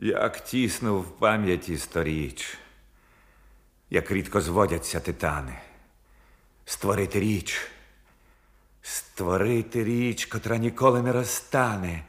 [0.00, 2.58] Як тісно в пам'яті сторіч,
[3.90, 5.58] як рідко зводяться титани.
[6.64, 7.66] Створити річ,
[8.82, 12.04] створити річ, котра ніколи не розтане.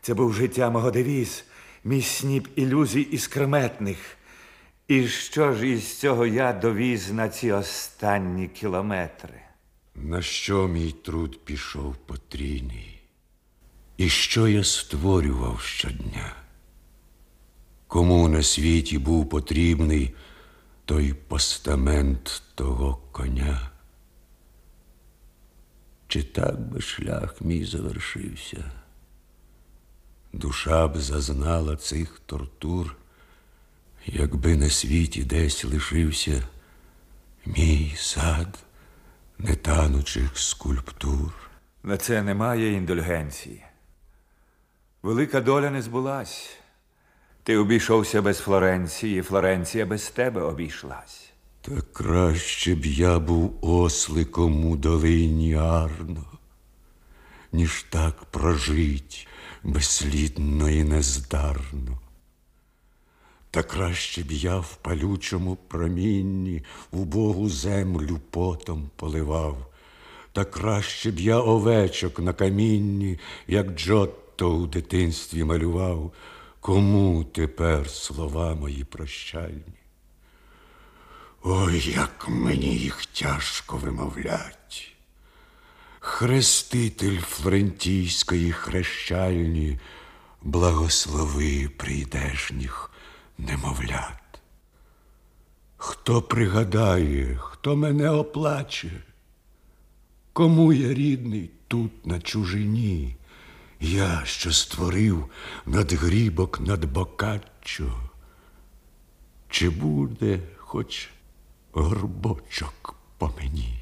[0.00, 1.44] Це був життя мого девіз,
[1.84, 3.98] мій сніп ілюзій іскрометних.
[4.88, 9.40] І що ж із цього я довіз на ці останні кілометри?
[9.94, 13.00] На що мій труд пішов потрійний?
[13.96, 16.41] І що я створював щодня?
[17.92, 20.14] Кому на світі був потрібний
[20.84, 23.70] той постамент того коня?
[26.08, 28.70] Чи так би шлях мій завершився?
[30.32, 32.96] Душа б зазнала цих тортур,
[34.06, 36.42] якби на світі десь лишився
[37.46, 38.58] мій сад
[39.38, 41.32] нетанучих скульптур.
[41.82, 43.64] На це немає індульгенції.
[45.02, 46.61] Велика доля не збулась.
[47.44, 51.30] Ти обійшовся без Флоренції, Флоренція без тебе обійшлась.
[51.60, 56.24] Та краще б я був осликом у долині Арно,
[57.52, 59.28] ніж так прожить
[59.62, 61.98] безслідно і нездарно.
[63.50, 69.66] Та краще б я в палючому промінні убогу землю потом поливав,
[70.32, 76.12] та краще б я овечок на камінні, як Джотто у дитинстві малював,
[76.62, 79.78] кому тепер слова мої прощальні?
[81.42, 84.94] Ой, як мені їх тяжко вимовлять.
[86.00, 89.78] Хреститель флорентійської хрещальні,
[90.42, 92.90] благослови прийдешніх
[93.38, 94.40] немовлят.
[95.76, 98.90] Хто пригадає, хто мене оплаче,
[100.32, 103.16] кому я рідний тут на чужині,
[103.82, 105.30] я, що створив
[105.66, 107.92] надгрібок над бокаччо,
[109.48, 111.08] чи буде хоч
[111.72, 113.81] горбочок по мені.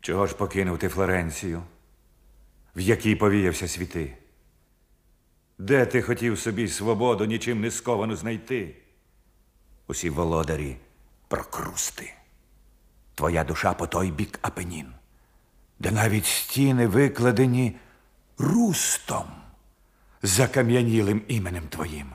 [0.00, 1.62] Чого ж покинув ти Флоренцію,
[2.76, 4.16] в якій повіявся світи?
[5.58, 8.76] Де ти хотів собі свободу нічим не сковану знайти?
[9.86, 10.76] Усі володарі
[11.28, 12.14] прокрусти.
[13.14, 14.86] Твоя душа по той бік Апенін,
[15.78, 17.76] де навіть стіни викладені
[18.38, 19.26] рустом,
[20.22, 22.12] закам'янілим іменем твоїм,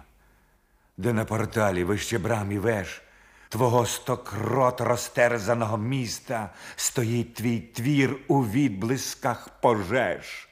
[0.97, 3.01] де на порталі вище брам і веж
[3.49, 10.49] Твого стокрот розтерзаного міста стоїть твій твір у відблисках пожеж.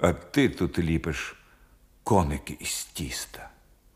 [0.00, 1.36] А ти тут ліпиш
[2.02, 3.50] коники із тіста.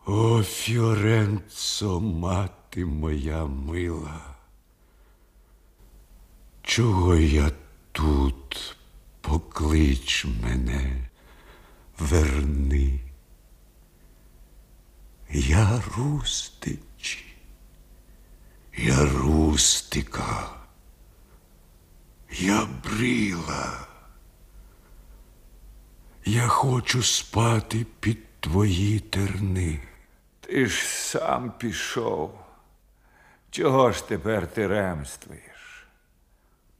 [0.06, 4.20] О, Фіоренцо, мати моя мила.
[6.62, 7.50] Чого я
[7.92, 8.76] тут
[9.20, 11.08] поклич мене,
[11.98, 13.00] верни?
[15.30, 16.85] Я рустич.
[18.78, 20.50] Я рустика,
[22.30, 23.88] я брила.
[26.24, 29.80] Я хочу спати під твої терни.
[30.40, 32.38] Ти ж сам пішов.
[33.50, 35.86] Чого ж тепер ти ремствуєш?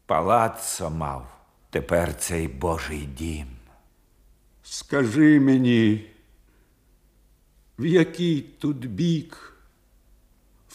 [0.06, 1.38] Палаццо мав,
[1.70, 3.48] тепер цей Божий дім.
[4.62, 6.10] Скажи мені,
[7.78, 9.55] в який тут бік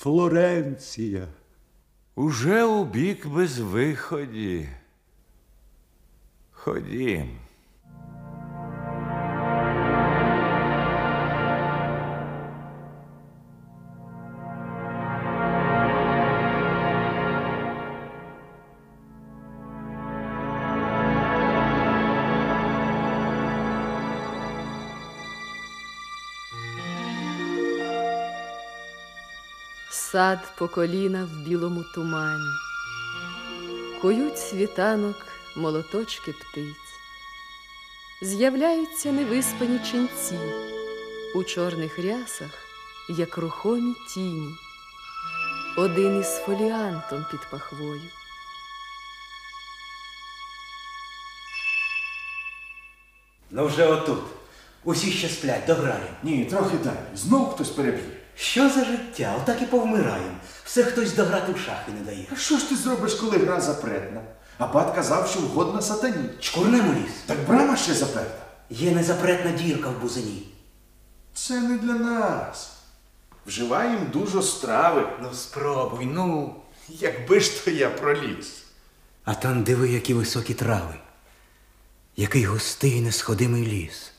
[0.01, 1.27] Флоренція?
[2.15, 4.69] Уже у бік без виході.
[6.51, 7.40] Ходім.
[30.11, 32.49] Сад по коліна в білому тумані,
[34.01, 35.15] Кують світанок
[35.55, 36.91] молоточки птиць,
[38.21, 40.39] З'являються невиспані ченці
[41.35, 42.51] У чорних рясах,
[43.09, 44.55] як рухомі тіні,
[45.77, 48.01] Один із фоліантом під пахвою.
[53.51, 54.23] Ну вже отут.
[54.83, 56.15] Усі ще сплять, дограємо.
[56.23, 56.97] Ні, трохи далі.
[57.15, 58.20] Знов хтось переб'є.
[58.41, 59.35] Що за життя?
[59.41, 60.37] Отак і повмираємо.
[60.63, 62.25] Все хтось дограти в шахи не дає.
[62.33, 64.21] А що ж ти зробиш, коли гра запретна?
[64.57, 66.29] Абат казав, що вгодна сатані.
[66.39, 67.11] Чкурнемо ліс.
[67.25, 68.45] Так брама ще заперта.
[68.69, 70.47] Є незапретна дірка в бузині.
[71.33, 72.71] Це не для нас.
[73.45, 75.07] Вживаємо дуже страви.
[75.21, 76.55] Ну спробуй, ну.
[76.89, 78.63] Якби ж то я проліз.
[79.23, 80.95] А там диви, які високі трави,
[82.15, 84.11] який густий несходимий ліс,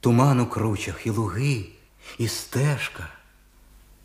[0.00, 1.64] туман у кручах і луги,
[2.18, 3.08] і стежка,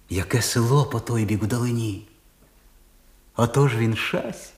[0.10, 2.08] яке село по той бік вдалині.
[3.36, 4.54] Отож він шась,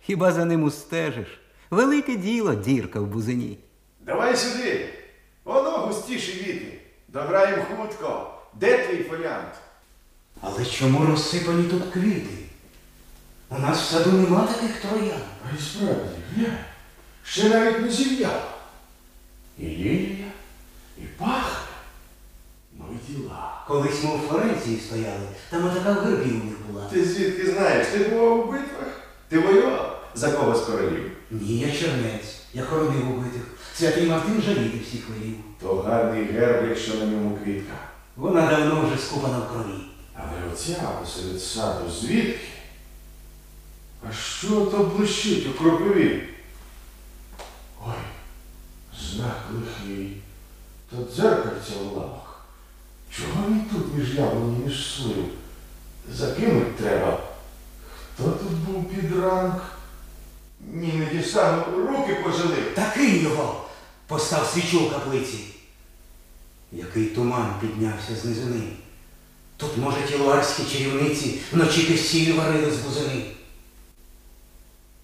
[0.00, 1.40] хіба за ним устежиш?
[1.70, 3.58] Велике діло дірка в бузині.
[4.00, 4.88] Давай сюди.
[5.44, 6.80] Воно густіші віти.
[7.08, 8.34] Дограємо хутко.
[8.54, 9.54] Де твій фоліант?
[10.40, 12.34] Але чому розсипані тут квіти?
[13.48, 15.20] У нас в саду нема таких троян.
[15.50, 16.58] А й справді, глянь.
[17.24, 18.52] Ще навіть не зів'яла.
[19.58, 20.26] І лілія,
[20.98, 21.63] і пахне.
[23.08, 23.62] Діла.
[23.68, 26.32] Колись ми у Флоренції стояли, там отака в них
[26.70, 26.86] була.
[26.92, 27.86] Ти звідки знаєш?
[27.86, 29.00] Ти бував у битвах?
[29.28, 30.10] Ти воював?
[30.14, 31.10] За кого з королів?
[31.30, 33.42] Ні, я чернець, я хоронив убитих.
[33.74, 35.34] Святий Мартин жаліти всіх велів.
[35.60, 37.74] То гарний герб, якщо на ньому квітка.
[38.16, 39.78] Вона давно вже скупана в крові.
[40.14, 42.38] Але оця посеред саду звідки?
[44.08, 46.22] А що то блищить у кропиві?
[47.86, 47.92] Ой,
[49.00, 50.16] знак лихий.
[50.90, 52.23] То дзеркальце у лавах.
[53.16, 55.24] Чого він тут між яблуні між слив?
[56.12, 57.20] Закинуть треба.
[58.14, 59.62] Хто тут був під ранк?
[60.72, 62.74] Ні, не дістану, руки пожилив.
[62.74, 63.64] Та кинь його!
[64.06, 65.38] Постав свічу в каплиці.
[66.72, 68.62] Який туман піднявся з низини.
[69.56, 73.24] Тут, може, ті луарські чарівниці вночі кисіль варили з бузини.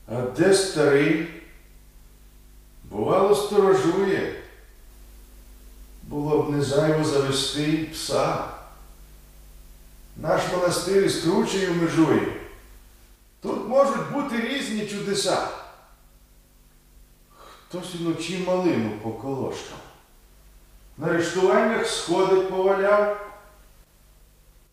[0.09, 1.29] А де старий?
[2.85, 4.40] Бувало, сторожує.
[6.11, 8.45] Було б не зайво завести пса.
[10.17, 12.37] Наш монастир із кручею межує.
[13.41, 15.49] Тут можуть бути різні чудеса.
[17.69, 19.79] Хтось вночі малину по колошкам.
[20.99, 23.31] На рештуваннях сходить поваляв.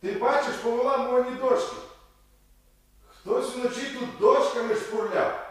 [0.02, 1.76] Ти бачиш, повиламувані дошки.
[3.10, 5.48] Хтось вночі тут дошками шпурляв.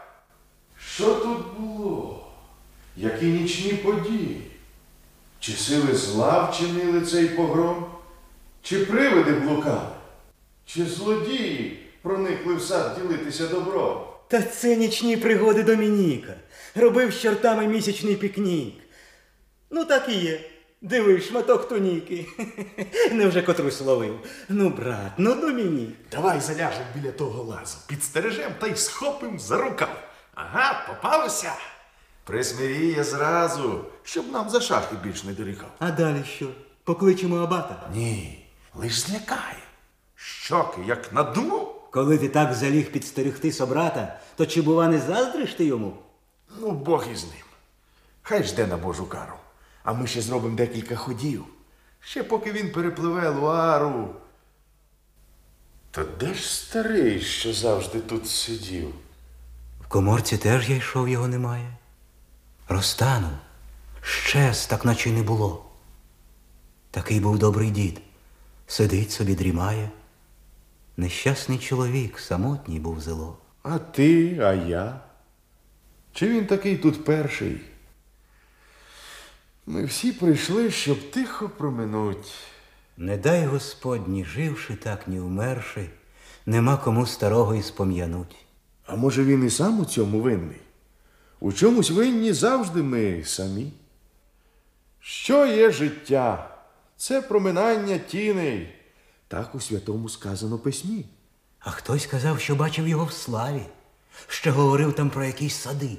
[0.78, 2.26] Що тут було?
[2.96, 4.45] Які нічні події?
[5.40, 7.86] Чи сили зла вчинили цей погром?
[8.62, 9.88] Чи привиди блукали?
[10.64, 14.02] Чи злодії проникли в сад ділитися добром?
[14.28, 16.34] Та це нічні пригоди Домініка.
[16.74, 18.74] Робив з чортами місячний пікнік.
[19.70, 20.40] Ну так і є.
[20.82, 22.26] Диви, шматок туніки.
[23.12, 24.18] Невже котрусь ловив.
[24.48, 25.94] Ну, брат, ну Домінік.
[26.12, 30.02] Давай заляжем біля того лазу, підстережем та й схопим за рукав.
[30.34, 31.52] Ага, попалося.
[32.26, 35.68] Присмиріє зразу, щоб нам за шахи більш не дорікав.
[35.78, 36.46] А далі що?
[36.84, 37.90] Покличемо абата.
[37.94, 38.44] Ні,
[38.74, 39.62] лиш злякає.
[40.16, 41.88] Щоки, як надумав.
[41.90, 45.96] Коли ти так заліг підстерегти собрата, то чи бува не заздриш ти йому?
[46.60, 47.44] Ну, Бог із ним.
[48.22, 49.34] Хай жде на Божу кару.
[49.84, 51.44] А ми ще зробимо декілька ходів.
[52.00, 54.14] Ще поки він перепливе Луару.
[55.90, 58.94] Та де ж старий, що завжди тут сидів?
[59.80, 61.76] В коморці теж я йшов, його немає.
[62.68, 63.30] Розтанув.
[64.02, 65.64] Щез, так наче не було.
[66.90, 68.00] Такий був добрий дід.
[68.66, 69.90] Сидить собі, дрімає.
[70.96, 73.38] Нещасний чоловік, самотній був зело.
[73.62, 75.00] А ти, а я?
[76.12, 77.60] Чи він такий тут перший?
[79.66, 82.32] Ми всі прийшли, щоб тихо проминуть.
[82.96, 85.90] Не дай Господь, ні живши так, ні вмерши,
[86.46, 88.36] нема кому старого і спом'януть.
[88.86, 90.60] А може він і сам у цьому винний?
[91.40, 93.72] У чомусь винні завжди ми самі.
[95.00, 96.56] Що є життя?
[96.96, 98.74] Це проминання тіней.
[99.28, 101.04] Так у святому сказано письмі.
[101.58, 103.62] А хтось казав, що бачив його в славі,
[104.28, 105.98] що говорив там про якісь сади.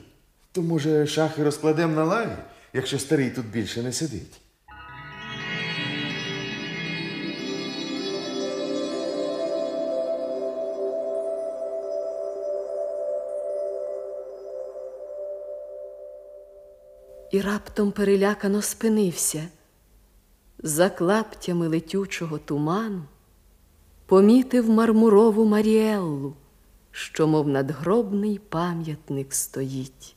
[0.52, 2.36] То, може, шахи розкладемо на лаві,
[2.74, 4.42] якщо старий тут більше не сидить.
[17.38, 19.48] І раптом перелякано спинився.
[20.60, 23.04] За клаптями летючого туману
[24.06, 26.36] помітив мармурову Маріеллу,
[26.92, 30.16] що, мов надгробний пам'ятник стоїть.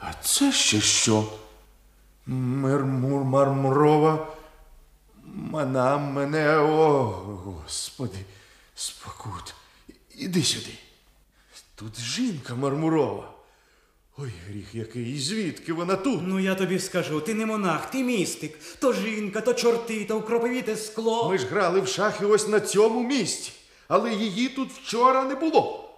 [0.00, 1.32] А це ще що?
[2.26, 4.36] Мермур мармурова.
[5.24, 7.02] Мана мене, о,
[7.44, 8.18] Господи,
[8.74, 9.54] спокут.
[10.14, 10.78] Іди сюди.
[11.74, 13.33] Тут жінка мармурова.
[14.16, 16.20] Ой, гріх який, і звідки вона тут?
[16.26, 18.58] Ну я тобі скажу, ти не монах, ти містик.
[18.78, 21.30] То жінка, то чорти, то кроповіте скло.
[21.30, 23.52] Ми ж грали в шахи ось на цьому місці,
[23.88, 25.90] але її тут вчора не було.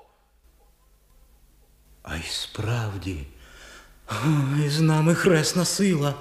[2.02, 3.24] А й справді,
[4.10, 6.14] ой, з нами хресна сила.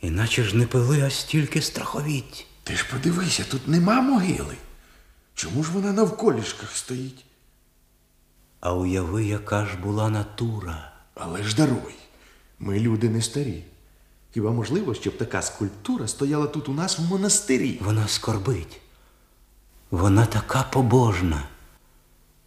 [0.00, 2.46] Іначе ж не пили, а стільки страховіть.
[2.64, 4.56] Ти ж подивися, тут нема могили.
[5.34, 7.24] Чому ж вона на вколішках стоїть?
[8.60, 10.92] А уяви, яка ж була натура.
[11.14, 11.94] Але ж даруй,
[12.58, 13.64] ми люди не старі.
[14.34, 17.78] Хіба можливо, щоб така скульптура стояла тут у нас в монастирі?
[17.84, 18.80] Вона скорбить.
[19.90, 21.42] Вона така побожна.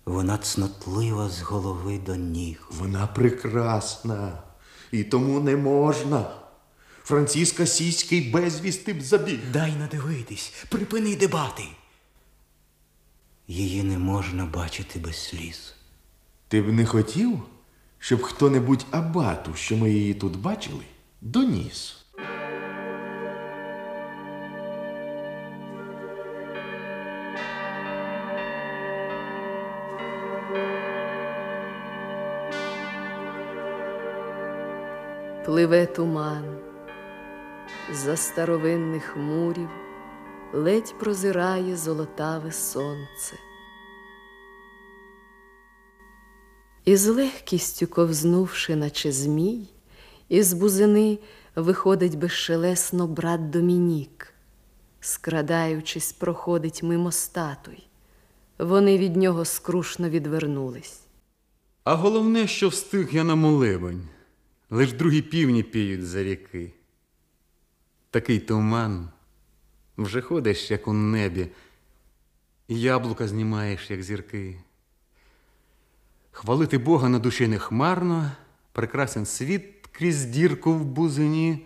[0.05, 2.67] Вона цнотлива з голови до ніг.
[2.71, 4.43] Вона прекрасна.
[4.91, 6.25] І тому не можна.
[7.03, 9.39] Франциска Сіський безвісти б забіг.
[9.53, 11.63] Дай надивитись, припини дебати.
[13.47, 15.72] Її не можна бачити без сліз.
[16.53, 17.39] Ти б не хотів,
[17.99, 20.83] щоб хто-небудь абату, що ми її тут бачили,
[21.21, 22.05] доніс.
[35.45, 36.57] Пливе туман,
[37.91, 39.69] за старовинних мурів
[40.53, 43.35] ледь прозирає золотаве сонце.
[46.85, 49.67] І з легкістю ковзнувши, наче змій,
[50.29, 51.19] із бузини
[51.55, 54.33] виходить безшелесно брат Домінік,
[54.99, 57.87] скрадаючись, проходить мимо статуй.
[58.59, 60.99] Вони від нього скрушно відвернулись.
[61.83, 64.07] А головне, що встиг я на молебень,
[64.69, 66.73] лиш другі півні піють за ріки.
[68.09, 69.09] Такий туман,
[69.97, 71.47] вже ходиш, як у небі,
[72.67, 74.62] яблука знімаєш, як зірки.
[76.33, 78.31] Хвалити Бога на душі не хмарно,
[78.71, 81.65] прекрасен світ крізь дірку в бузині.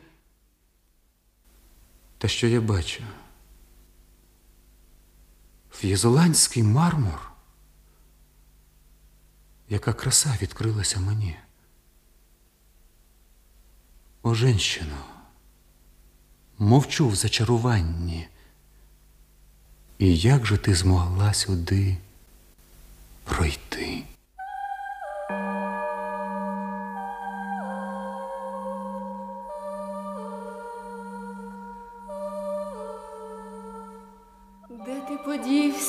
[2.18, 3.04] Та що я бачу?
[5.72, 7.32] Ф'єзоландський мармур.
[9.70, 11.38] Яка краса відкрилася мені.
[14.24, 15.06] О, женщино,
[16.58, 18.28] мовчу в зачаруванні.
[19.98, 21.98] І як же ти змогла сюди
[23.24, 24.04] пройти?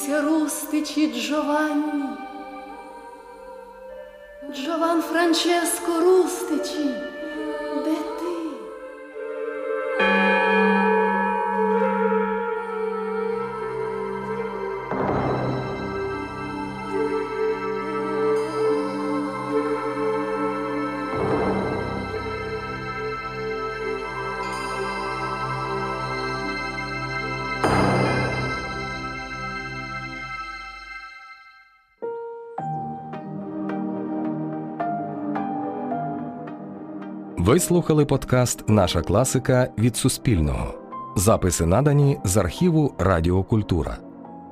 [0.09, 2.05] Подівся, рустичі Джованні?
[4.55, 6.95] Джован Франческо Рустичі,
[7.85, 7.95] де
[37.49, 40.75] Ви слухали подкаст Наша класика від Суспільного.
[41.17, 43.97] Записи надані з архіву Радіокультура.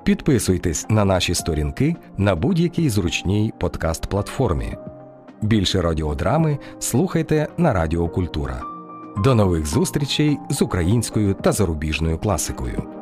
[0.05, 4.77] Підписуйтесь на наші сторінки на будь-якій зручній подкаст-платформі.
[5.43, 8.63] Більше радіодрами слухайте на Радіокультура.
[9.25, 12.96] До нових зустрічей з українською та зарубіжною класикою.